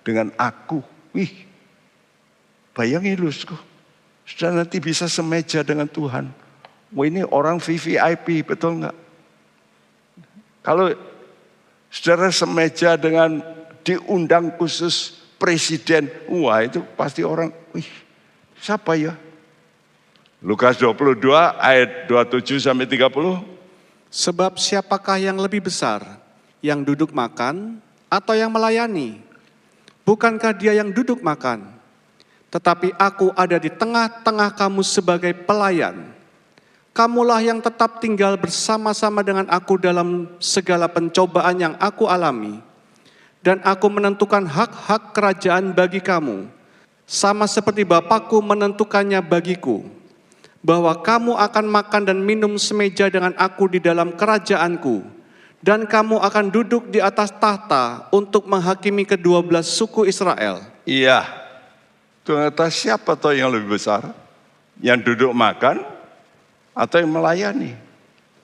dengan 0.00 0.32
aku. 0.40 0.80
Wih, 1.12 1.28
bayangin 2.72 3.20
lu, 3.20 3.28
sudah 4.24 4.50
nanti 4.54 4.80
bisa 4.80 5.10
semeja 5.12 5.60
dengan 5.60 5.84
Tuhan. 5.84 6.32
Wah 6.88 7.04
ini 7.04 7.20
orang 7.20 7.60
VVIP, 7.60 8.48
betul 8.48 8.80
nggak? 8.80 8.96
Kalau 10.68 10.92
saudara 11.88 12.28
semeja 12.28 13.00
dengan 13.00 13.40
diundang 13.80 14.52
khusus 14.60 15.16
presiden, 15.40 16.12
wah 16.28 16.60
itu 16.60 16.84
pasti 16.92 17.24
orang, 17.24 17.48
wih 17.72 17.88
siapa 18.60 18.92
ya? 19.00 19.16
Lukas 20.44 20.76
22 20.76 21.24
ayat 21.56 22.04
27 22.04 22.60
sampai 22.60 22.84
30. 22.84 23.40
Sebab 24.12 24.60
siapakah 24.60 25.16
yang 25.16 25.40
lebih 25.40 25.64
besar, 25.64 26.04
yang 26.60 26.84
duduk 26.84 27.16
makan 27.16 27.80
atau 28.12 28.36
yang 28.36 28.52
melayani? 28.52 29.24
Bukankah 30.04 30.52
dia 30.52 30.76
yang 30.76 30.92
duduk 30.92 31.24
makan? 31.24 31.64
Tetapi 32.52 32.92
aku 33.00 33.32
ada 33.32 33.56
di 33.56 33.72
tengah-tengah 33.72 34.52
kamu 34.52 34.84
sebagai 34.84 35.32
pelayan. 35.32 36.17
Kamulah 36.98 37.38
yang 37.38 37.62
tetap 37.62 38.02
tinggal 38.02 38.34
bersama-sama 38.34 39.22
dengan 39.22 39.46
aku 39.46 39.78
dalam 39.78 40.34
segala 40.42 40.90
pencobaan 40.90 41.54
yang 41.54 41.74
aku 41.78 42.10
alami. 42.10 42.58
Dan 43.38 43.62
aku 43.62 43.86
menentukan 43.86 44.42
hak-hak 44.42 45.14
kerajaan 45.14 45.70
bagi 45.70 46.02
kamu, 46.02 46.50
sama 47.06 47.46
seperti 47.46 47.86
Bapakku 47.86 48.42
menentukannya 48.42 49.22
bagiku 49.22 49.86
bahwa 50.58 50.90
kamu 50.98 51.38
akan 51.38 51.70
makan 51.70 52.02
dan 52.02 52.18
minum 52.18 52.58
semeja 52.58 53.06
dengan 53.06 53.30
aku 53.38 53.70
di 53.70 53.78
dalam 53.78 54.18
kerajaanku, 54.18 55.06
dan 55.62 55.86
kamu 55.86 56.18
akan 56.18 56.50
duduk 56.50 56.90
di 56.90 56.98
atas 56.98 57.30
tahta 57.30 58.10
untuk 58.10 58.50
menghakimi 58.50 59.06
kedua 59.06 59.38
belas 59.38 59.70
suku 59.70 60.02
Israel. 60.10 60.66
Iya, 60.82 61.22
ternyata 62.26 62.66
siapa 62.74 63.14
toh 63.14 63.30
yang 63.30 63.54
lebih 63.54 63.78
besar? 63.78 64.02
Yang 64.82 65.14
duduk 65.14 65.30
makan 65.30 65.97
atau 66.78 67.02
yang 67.02 67.10
melayani? 67.10 67.74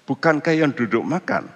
Bukankah 0.03 0.51
yang 0.59 0.75
duduk 0.75 1.07
makan? 1.07 1.47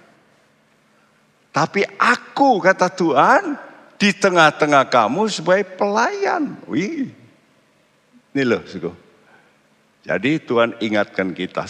Tapi 1.50 1.82
aku 1.98 2.62
kata 2.62 2.86
Tuhan 2.86 3.58
di 3.98 4.14
tengah-tengah 4.14 4.86
kamu 4.86 5.26
sebagai 5.26 5.74
pelayan. 5.74 6.54
Wih, 6.70 7.10
ini 8.30 8.42
loh, 8.46 8.62
suku. 8.62 8.94
Jadi 10.06 10.38
Tuhan 10.38 10.78
ingatkan 10.78 11.34
kita, 11.34 11.66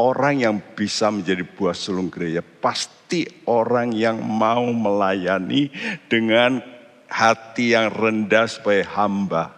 orang 0.00 0.40
yang 0.40 0.56
bisa 0.74 1.12
menjadi 1.12 1.44
buah 1.44 1.76
sulung 1.76 2.08
gereja 2.08 2.40
pasti 2.40 3.28
orang 3.46 3.92
yang 3.92 4.18
mau 4.18 4.64
melayani 4.72 5.68
dengan 6.08 6.58
hati 7.06 7.76
yang 7.76 7.92
rendah 7.92 8.48
sebagai 8.50 8.88
hamba. 8.96 9.54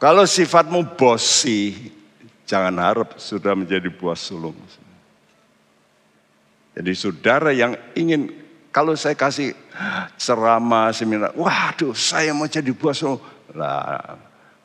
Kalau 0.00 0.24
sifatmu 0.24 0.96
bosi, 0.96 1.90
jangan 2.54 2.78
harap 2.78 3.18
sudah 3.18 3.58
menjadi 3.58 3.90
buah 3.90 4.14
sulung. 4.14 4.54
Jadi 6.78 6.92
saudara 6.94 7.50
yang 7.50 7.74
ingin, 7.98 8.30
kalau 8.70 8.94
saya 8.94 9.18
kasih 9.18 9.58
ceramah, 10.14 10.94
seminar, 10.94 11.34
waduh 11.34 11.98
saya 11.98 12.30
mau 12.30 12.46
jadi 12.46 12.70
buah 12.70 12.94
sulung. 12.94 13.22
Lah, 13.58 14.14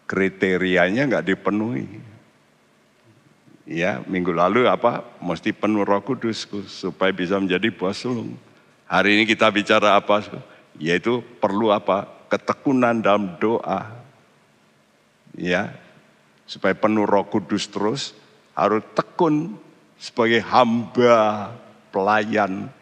kriterianya 0.05 1.09
nggak 1.09 1.33
dipenuhi. 1.33 1.89
Ya, 3.65 4.05
minggu 4.05 4.37
lalu 4.37 4.69
apa? 4.69 5.01
Mesti 5.17 5.49
penuh 5.49 5.81
Roh 5.81 6.01
Kudus 6.05 6.45
supaya 6.69 7.09
bisa 7.09 7.41
menjadi 7.41 7.73
buah 7.73 7.97
sulung. 7.97 8.37
Hari 8.85 9.17
ini 9.17 9.23
kita 9.25 9.49
bicara 9.49 9.97
apa? 9.97 10.21
Yaitu 10.77 11.25
perlu 11.41 11.73
apa? 11.73 12.05
Ketekunan 12.29 13.01
dalam 13.01 13.33
doa. 13.41 13.97
Ya, 15.37 15.73
supaya 16.49 16.73
penuh 16.73 17.05
Roh 17.05 17.29
Kudus 17.29 17.69
terus 17.69 18.17
harus 18.57 18.81
tekun 18.97 19.53
sebagai 20.01 20.41
hamba 20.41 21.53
pelayan 21.93 22.73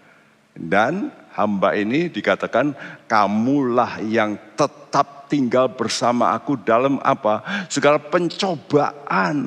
dan 0.56 1.12
hamba 1.36 1.76
ini 1.76 2.08
dikatakan 2.08 2.72
kamulah 3.12 4.00
yang 4.00 4.40
tetap 4.56 5.28
tinggal 5.28 5.68
bersama 5.68 6.32
aku 6.32 6.56
dalam 6.64 7.04
apa? 7.04 7.68
Segala 7.68 8.00
pencobaan. 8.00 9.38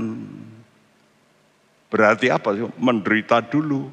Berarti 1.88 2.28
apa? 2.28 2.54
Menderita 2.76 3.40
dulu. 3.40 3.88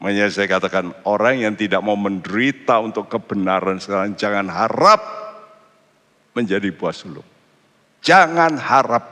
Makanya 0.00 0.32
saya 0.32 0.46
katakan 0.48 0.92
orang 1.04 1.44
yang 1.44 1.54
tidak 1.56 1.80
mau 1.84 1.96
menderita 1.96 2.80
untuk 2.80 3.08
kebenaran 3.08 3.82
sekarang 3.82 4.16
jangan 4.16 4.48
harap 4.48 5.00
menjadi 6.32 6.72
buah 6.72 6.94
sulung. 6.94 7.39
Jangan 8.00 8.56
harap. 8.56 9.04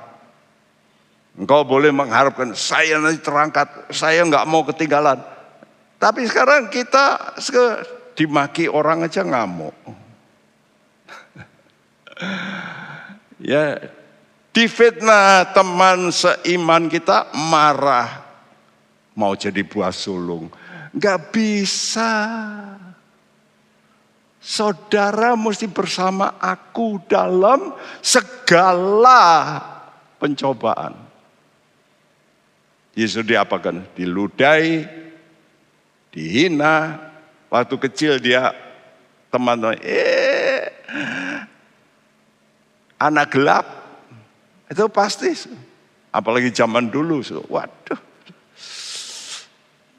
Engkau 1.39 1.63
boleh 1.63 1.95
mengharapkan 1.95 2.51
saya 2.57 2.99
nanti 2.99 3.23
terangkat, 3.23 3.69
saya 3.95 4.27
nggak 4.27 4.49
mau 4.49 4.67
ketinggalan. 4.67 5.23
Tapi 5.99 6.27
sekarang 6.27 6.67
kita 6.67 7.37
dimaki 8.19 8.67
orang 8.67 9.07
aja 9.07 9.23
ngamuk. 9.23 9.75
ya 13.51 13.79
difitnah 14.51 15.55
teman 15.55 16.11
seiman 16.11 16.91
kita 16.91 17.31
marah 17.31 18.27
mau 19.15 19.39
jadi 19.39 19.63
buah 19.63 19.95
sulung 19.95 20.51
nggak 20.91 21.31
bisa 21.31 22.11
saudara 24.49 25.37
mesti 25.37 25.69
bersama 25.69 26.41
aku 26.41 27.05
dalam 27.05 27.77
segala 28.01 29.61
pencobaan 30.17 30.97
Yesus 32.97 33.29
diapakan 33.29 33.85
diludai 33.93 34.89
dihina 36.09 36.97
waktu 37.53 37.77
kecil 37.77 38.17
dia 38.17 38.57
teman-teman 39.29 39.77
eh 39.85 40.73
anak 42.99 43.27
gelap. 43.33 43.67
Itu 44.69 44.91
pasti. 44.91 45.33
Apalagi 46.13 46.53
zaman 46.53 46.91
dulu. 46.91 47.23
Waduh. 47.49 48.01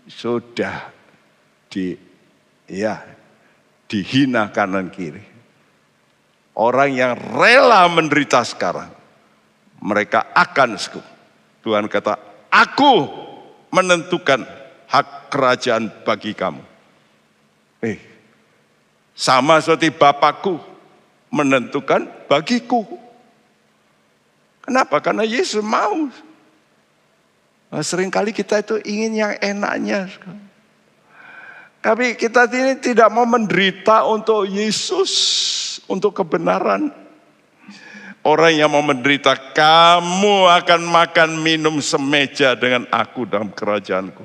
Sudah 0.10 0.91
di 1.72 1.95
ya 2.68 3.00
dihina 3.90 4.54
kanan 4.54 4.94
kiri. 4.94 5.26
Orang 6.54 6.94
yang 6.94 7.18
rela 7.18 7.90
menderita 7.90 8.46
sekarang. 8.46 8.94
Mereka 9.82 10.32
akan 10.36 10.78
sekup. 10.78 11.04
Tuhan 11.66 11.90
kata, 11.90 12.20
aku 12.54 13.08
menentukan 13.74 14.44
hak 14.88 15.32
kerajaan 15.34 15.90
bagi 16.04 16.36
kamu. 16.36 16.64
Eh, 17.80 18.00
sama 19.16 19.64
seperti 19.64 19.92
Bapakku 19.92 20.60
menentukan 21.32 22.08
bagiku. 22.28 22.84
Kenapa? 24.60 25.00
Karena 25.00 25.24
Yesus 25.24 25.64
mau. 25.64 26.12
Nah, 27.70 27.84
sering 27.86 28.10
kali 28.10 28.36
kita 28.36 28.60
itu 28.60 28.82
ingin 28.84 29.14
yang 29.16 29.34
enaknya. 29.40 30.10
Tapi 31.80 32.20
kita 32.20 32.44
ini 32.52 32.76
tidak 32.84 33.08
mau 33.08 33.24
menderita 33.24 34.04
untuk 34.04 34.44
Yesus. 34.48 35.48
untuk 35.90 36.14
kebenaran. 36.14 36.94
Orang 38.22 38.54
yang 38.54 38.70
mau 38.70 38.86
menderita, 38.86 39.34
kamu 39.34 40.46
akan 40.62 40.82
makan 40.86 41.30
minum 41.42 41.82
semeja 41.82 42.54
dengan 42.54 42.86
aku 42.94 43.26
dalam 43.26 43.50
kerajaanku. 43.50 44.22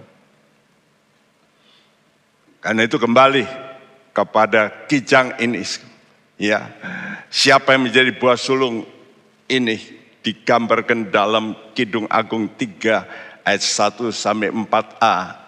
Karena 2.60 2.84
itu 2.84 3.00
kembali 3.00 3.48
kepada 4.12 4.84
kijang 4.90 5.40
ini. 5.40 5.64
Ya, 6.36 6.68
siapa 7.32 7.72
yang 7.72 7.88
menjadi 7.88 8.12
buah 8.12 8.36
sulung 8.36 8.84
ini 9.46 9.80
digambarkan 10.26 11.14
dalam 11.14 11.54
Kidung 11.72 12.10
Agung 12.10 12.50
3 12.50 13.46
ayat 13.46 13.62
1 13.62 14.10
sampai 14.10 14.50
4a. 14.50 15.43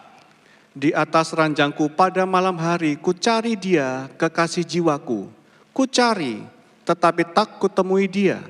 Di 0.77 0.93
atas 0.93 1.33
ranjangku 1.33 1.89
pada 1.97 2.29
malam 2.29 2.61
hari 2.61 3.01
ku 3.01 3.17
cari 3.17 3.57
dia 3.57 4.13
kekasih 4.21 4.61
jiwaku. 4.61 5.25
Ku 5.73 5.89
cari 5.89 6.45
tetapi 6.85 7.33
tak 7.35 7.59
kutemui 7.59 8.07
dia. 8.07 8.45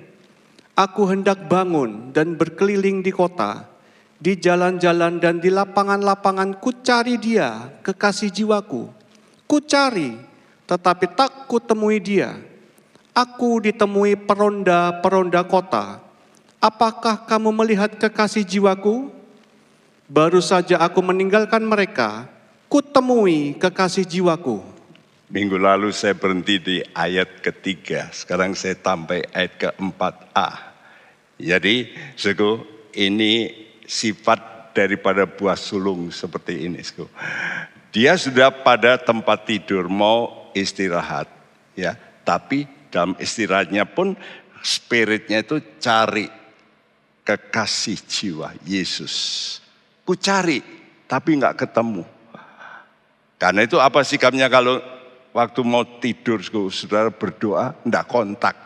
Aku 0.76 1.08
hendak 1.08 1.48
bangun 1.48 2.12
dan 2.12 2.36
berkeliling 2.36 3.00
di 3.00 3.08
kota, 3.08 3.64
di 4.20 4.36
jalan-jalan 4.36 5.16
dan 5.16 5.40
di 5.40 5.48
lapangan-lapangan 5.48 6.60
ku 6.60 6.68
cari 6.84 7.16
dia, 7.16 7.72
kekasih 7.80 8.28
jiwaku. 8.28 8.92
Ku 9.48 9.56
cari, 9.64 10.12
tetapi 10.68 11.16
tak 11.16 11.48
kutemui 11.48 11.96
dia. 11.96 12.36
Aku 13.16 13.64
ditemui 13.64 14.20
peronda-peronda 14.20 15.48
kota. 15.48 16.04
Apakah 16.60 17.24
kamu 17.24 17.48
melihat 17.56 17.96
kekasih 17.96 18.44
jiwaku? 18.44 19.15
Baru 20.06 20.38
saja 20.38 20.78
aku 20.78 21.02
meninggalkan 21.02 21.66
mereka, 21.66 22.30
kutemui 22.70 23.58
kekasih 23.58 24.06
jiwaku. 24.06 24.62
Minggu 25.26 25.58
lalu 25.58 25.90
saya 25.90 26.14
berhenti 26.14 26.62
di 26.62 26.76
ayat 26.94 27.42
ketiga, 27.42 28.06
sekarang 28.14 28.54
saya 28.54 28.78
sampai 28.78 29.26
ayat 29.34 29.58
keempat 29.58 30.30
A. 30.30 30.70
Jadi, 31.34 31.90
suku, 32.14 32.62
ini 32.94 33.50
sifat 33.82 34.70
daripada 34.78 35.26
buah 35.26 35.58
sulung 35.58 36.14
seperti 36.14 36.70
ini, 36.70 36.78
suku. 36.86 37.10
Dia 37.90 38.14
sudah 38.14 38.54
pada 38.54 39.02
tempat 39.02 39.42
tidur 39.42 39.90
mau 39.90 40.46
istirahat, 40.54 41.26
ya. 41.74 41.98
Tapi 42.22 42.70
dalam 42.94 43.18
istirahatnya 43.18 43.82
pun 43.90 44.14
spiritnya 44.62 45.42
itu 45.42 45.58
cari 45.82 46.30
kekasih 47.26 47.98
jiwa 48.06 48.54
Yesus. 48.62 49.65
Ku 50.06 50.14
cari, 50.14 50.62
tapi 51.10 51.34
nggak 51.34 51.66
ketemu. 51.66 52.06
Karena 53.36 53.66
itu 53.66 53.76
apa 53.82 54.00
sikapnya 54.06 54.46
kalau 54.46 54.78
Waktu 55.36 55.60
mau 55.68 55.84
tidur, 56.00 56.40
saudara 56.72 57.12
berdoa, 57.12 57.76
enggak 57.84 58.08
kontak. 58.08 58.56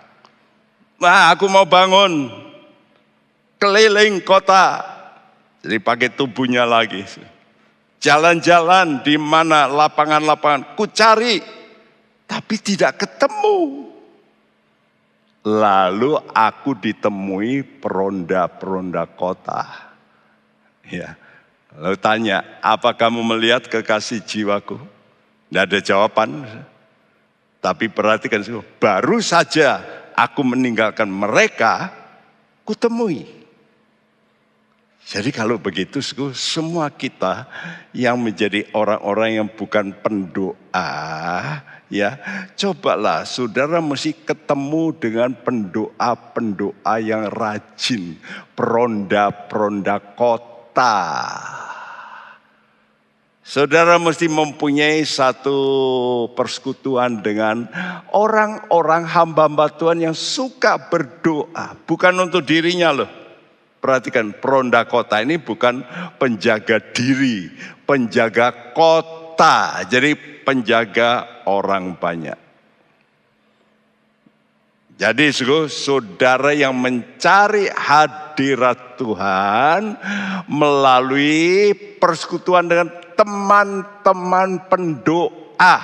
Nah, 1.03 1.35
aku 1.35 1.51
mau 1.51 1.67
bangun, 1.67 2.31
keliling 3.59 4.23
kota. 4.23 4.79
Jadi 5.67 5.83
pakai 5.83 6.15
tubuhnya 6.15 6.63
lagi. 6.63 7.03
Jalan-jalan 7.99 9.03
di 9.03 9.19
mana 9.19 9.67
lapangan-lapangan, 9.67 10.79
ku 10.79 10.87
cari, 10.95 11.43
tapi 12.31 12.55
tidak 12.63 13.03
ketemu. 13.03 13.91
Lalu 15.43 16.23
aku 16.31 16.79
ditemui 16.79 17.83
peronda-peronda 17.83 19.11
kota. 19.11 19.91
Ya. 20.87 21.19
Lalu 21.79 21.99
tanya, 22.03 22.43
apa 22.59 22.91
kamu 22.99 23.23
melihat 23.23 23.71
kekasih 23.71 24.27
jiwaku? 24.27 24.79
Tidak 25.47 25.63
ada 25.71 25.79
jawaban. 25.79 26.43
Tapi 27.63 27.87
perhatikan, 27.93 28.43
baru 28.83 29.23
saja 29.23 29.85
aku 30.17 30.43
meninggalkan 30.43 31.07
mereka, 31.07 31.93
kutemui. 32.67 33.39
Jadi 35.11 35.31
kalau 35.35 35.59
begitu, 35.59 35.99
semua 36.35 36.87
kita 36.93 37.47
yang 37.91 38.21
menjadi 38.21 38.69
orang-orang 38.77 39.43
yang 39.43 39.49
bukan 39.51 39.91
pendoa, 39.97 40.87
ya 41.91 42.11
cobalah 42.55 43.27
saudara 43.27 43.83
mesti 43.83 44.15
ketemu 44.15 44.95
dengan 44.95 45.35
pendoa-pendoa 45.35 46.95
yang 47.03 47.27
rajin, 47.27 48.23
peronda-peronda 48.55 49.99
kota. 50.71 50.95
Saudara 53.43 53.99
mesti 53.99 54.31
mempunyai 54.31 55.03
satu 55.03 55.59
persekutuan 56.39 57.19
dengan 57.19 57.67
orang-orang 58.15 59.03
hamba-hamba 59.03 59.75
Tuhan 59.75 60.07
yang 60.07 60.15
suka 60.15 60.87
berdoa. 60.87 61.75
Bukan 61.83 62.15
untuk 62.23 62.47
dirinya 62.47 62.95
loh. 62.95 63.11
Perhatikan, 63.83 64.39
peronda 64.39 64.87
kota 64.87 65.19
ini 65.19 65.43
bukan 65.43 65.83
penjaga 66.23 66.79
diri, 66.95 67.51
penjaga 67.83 68.71
kota. 68.71 69.83
Jadi 69.91 70.15
penjaga 70.47 71.43
orang 71.51 71.99
banyak. 71.99 72.50
Jadi 75.01 75.33
saudara 75.73 76.53
yang 76.53 76.77
mencari 76.77 77.73
hadirat 77.73 79.01
Tuhan 79.01 79.97
melalui 80.45 81.73
persekutuan 81.97 82.69
dengan 82.69 82.93
teman-teman 83.17 84.61
pendoa. 84.69 85.77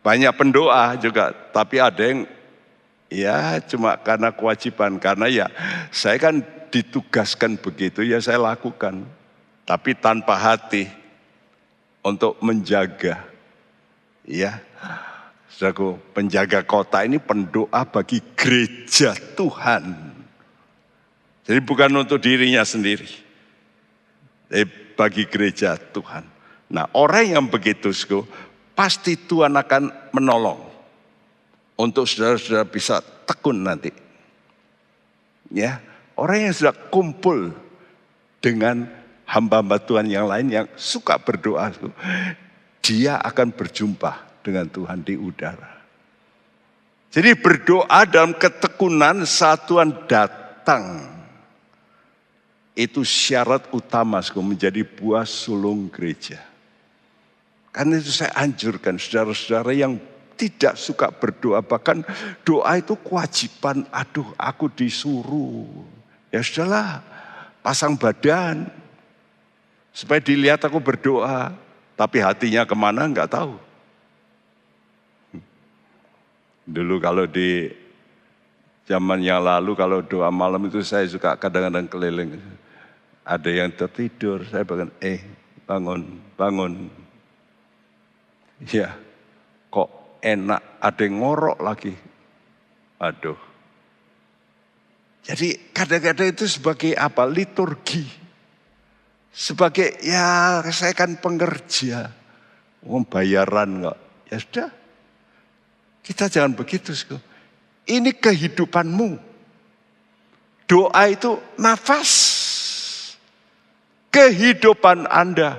Banyak 0.00 0.32
pendoa 0.32 0.96
juga, 0.96 1.36
tapi 1.52 1.76
ada 1.84 2.00
yang 2.00 2.24
ya 3.12 3.60
cuma 3.68 4.00
karena 4.00 4.32
kewajiban. 4.32 4.96
Karena 4.96 5.28
ya 5.28 5.52
saya 5.92 6.16
kan 6.16 6.40
ditugaskan 6.72 7.60
begitu 7.60 8.00
ya 8.08 8.24
saya 8.24 8.40
lakukan. 8.40 9.04
Tapi 9.68 9.92
tanpa 10.00 10.32
hati 10.32 10.88
untuk 12.00 12.40
menjaga. 12.40 13.28
Ya, 14.24 14.64
Saudaraku, 15.60 16.00
penjaga 16.16 16.64
kota 16.64 17.04
ini 17.04 17.20
pendoa 17.20 17.84
bagi 17.84 18.24
gereja 18.32 19.12
Tuhan. 19.12 19.92
Jadi 21.44 21.60
bukan 21.60 22.00
untuk 22.00 22.16
dirinya 22.16 22.64
sendiri. 22.64 23.04
Tapi 24.48 24.64
bagi 24.96 25.28
gereja 25.28 25.76
Tuhan. 25.76 26.24
Nah 26.72 26.88
orang 26.96 27.36
yang 27.36 27.44
begitu 27.52 27.92
pasti 28.72 29.20
Tuhan 29.20 29.52
akan 29.52 30.16
menolong. 30.16 30.64
Untuk 31.76 32.08
saudara-saudara 32.08 32.64
bisa 32.64 33.04
tekun 33.28 33.60
nanti. 33.60 33.92
Ya, 35.52 35.84
orang 36.16 36.48
yang 36.48 36.54
sudah 36.56 36.72
kumpul 36.88 37.52
dengan 38.40 38.88
hamba-hamba 39.28 39.76
Tuhan 39.76 40.08
yang 40.08 40.24
lain 40.24 40.48
yang 40.48 40.66
suka 40.72 41.20
berdoa, 41.20 41.68
dia 42.80 43.20
akan 43.20 43.52
berjumpa 43.52 44.29
dengan 44.40 44.66
Tuhan 44.68 45.04
di 45.04 45.14
udara. 45.16 45.80
Jadi 47.10 47.34
berdoa 47.34 48.06
dalam 48.06 48.38
ketekunan 48.38 49.26
saat 49.26 49.66
Tuhan 49.66 50.06
datang 50.06 51.10
itu 52.78 53.02
syarat 53.02 53.66
utama 53.74 54.22
menjadi 54.22 54.86
buah 54.86 55.26
sulung 55.26 55.90
gereja. 55.90 56.38
Karena 57.74 57.98
itu 57.98 58.10
saya 58.14 58.34
anjurkan 58.38 58.98
saudara-saudara 58.98 59.74
yang 59.74 59.98
tidak 60.34 60.74
suka 60.80 61.12
berdoa, 61.12 61.60
bahkan 61.60 62.00
doa 62.42 62.80
itu 62.80 62.96
kewajiban. 62.96 63.84
Aduh, 63.92 64.26
aku 64.40 64.72
disuruh. 64.72 65.68
Ya 66.32 66.40
sudahlah, 66.40 67.04
pasang 67.60 67.94
badan. 67.94 68.70
Supaya 69.92 70.22
dilihat 70.22 70.64
aku 70.64 70.80
berdoa. 70.80 71.52
Tapi 71.98 72.24
hatinya 72.24 72.64
ke 72.64 72.72
mana 72.72 73.04
nggak 73.04 73.28
tahu. 73.28 73.69
Dulu 76.66 77.00
kalau 77.00 77.24
di 77.24 77.70
zaman 78.90 79.22
yang 79.22 79.46
lalu 79.46 79.78
kalau 79.78 80.02
doa 80.02 80.34
malam 80.34 80.66
itu 80.66 80.82
saya 80.82 81.06
suka 81.06 81.38
kadang-kadang 81.38 81.86
keliling. 81.86 82.36
Ada 83.22 83.50
yang 83.62 83.70
tertidur, 83.70 84.42
saya 84.48 84.66
bangun, 84.66 84.90
eh 84.98 85.22
bangun, 85.68 86.02
bangun. 86.34 86.72
Ya, 88.66 88.98
kok 89.70 90.18
enak, 90.18 90.60
ada 90.82 91.00
yang 91.06 91.22
ngorok 91.22 91.58
lagi. 91.62 91.94
Aduh. 92.98 93.38
Jadi 95.22 95.70
kadang-kadang 95.70 96.32
itu 96.32 96.50
sebagai 96.50 96.92
apa? 96.96 97.22
Liturgi. 97.28 98.02
Sebagai 99.30 100.02
ya 100.02 100.58
saya 100.74 100.90
kan 100.90 101.14
pengerja. 101.22 102.10
Uang 102.82 103.06
bayaran 103.06 103.78
enggak. 103.78 103.98
Ya 104.26 104.36
sudah. 104.42 104.70
Kita 106.00 106.26
jangan 106.26 106.56
begitu. 106.56 106.92
Ini 107.88 108.10
kehidupanmu. 108.16 109.30
Doa 110.70 111.02
itu 111.10 111.34
nafas 111.58 112.10
kehidupan 114.14 115.10
Anda. 115.10 115.58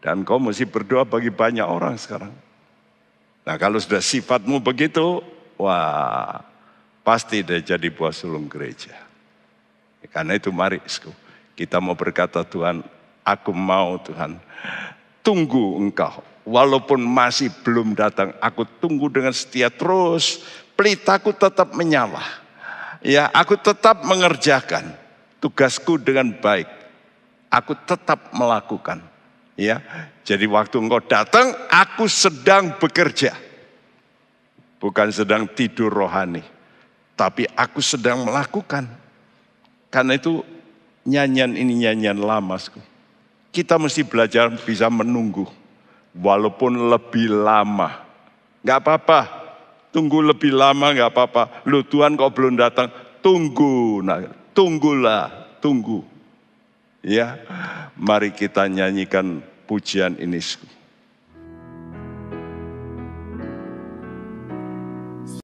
Dan 0.00 0.24
kau 0.24 0.40
mesti 0.40 0.64
berdoa 0.64 1.04
bagi 1.04 1.28
banyak 1.28 1.64
orang 1.64 2.00
sekarang. 2.00 2.32
Nah 3.44 3.54
kalau 3.60 3.76
sudah 3.76 4.00
sifatmu 4.00 4.64
begitu, 4.64 5.20
wah 5.60 6.40
pasti 7.04 7.44
dia 7.44 7.60
jadi 7.60 7.92
buah 7.92 8.12
sulung 8.12 8.48
gereja. 8.48 8.96
Karena 10.08 10.40
itu 10.40 10.48
mari 10.48 10.80
kita 11.52 11.76
mau 11.76 11.92
berkata 11.92 12.40
Tuhan, 12.40 12.80
aku 13.20 13.52
mau 13.52 14.00
Tuhan, 14.00 14.40
tunggu 15.24 15.78
engkau. 15.80 16.24
Walaupun 16.44 17.04
masih 17.04 17.52
belum 17.62 17.94
datang, 17.94 18.34
aku 18.40 18.66
tunggu 18.80 19.06
dengan 19.12 19.30
setia 19.30 19.70
terus. 19.70 20.42
Pelitaku 20.74 21.36
tetap 21.36 21.76
menyala. 21.76 22.24
Ya, 23.04 23.28
aku 23.32 23.56
tetap 23.56 24.02
mengerjakan 24.04 24.96
tugasku 25.40 26.00
dengan 26.00 26.32
baik. 26.36 26.68
Aku 27.52 27.76
tetap 27.84 28.32
melakukan. 28.32 29.04
Ya, 29.60 29.84
jadi 30.24 30.48
waktu 30.48 30.80
engkau 30.80 31.04
datang, 31.04 31.52
aku 31.68 32.08
sedang 32.08 32.80
bekerja. 32.80 33.36
Bukan 34.80 35.12
sedang 35.12 35.44
tidur 35.52 35.92
rohani. 35.92 36.40
Tapi 37.12 37.44
aku 37.52 37.84
sedang 37.84 38.24
melakukan. 38.24 38.88
Karena 39.92 40.16
itu 40.16 40.40
nyanyian 41.04 41.52
ini 41.52 41.84
nyanyian 41.84 42.16
lama. 42.16 42.56
Kita 43.50 43.78
mesti 43.78 44.06
belajar 44.06 44.50
bisa 44.62 44.86
menunggu. 44.86 45.46
Walaupun 46.14 46.90
lebih 46.90 47.30
lama. 47.30 48.06
Gak 48.62 48.78
apa-apa. 48.82 49.20
Tunggu 49.90 50.22
lebih 50.22 50.54
lama 50.54 50.94
gak 50.94 51.10
apa-apa. 51.10 51.42
Lu 51.66 51.82
Tuhan 51.82 52.14
kok 52.14 52.30
belum 52.34 52.54
datang. 52.54 52.90
Tunggu. 53.22 54.02
Nah, 54.06 54.22
tunggulah. 54.54 55.58
Tunggu. 55.58 56.06
Ya, 57.00 57.40
mari 57.96 58.30
kita 58.30 58.68
nyanyikan 58.68 59.40
pujian 59.64 60.20
ini. 60.20 60.38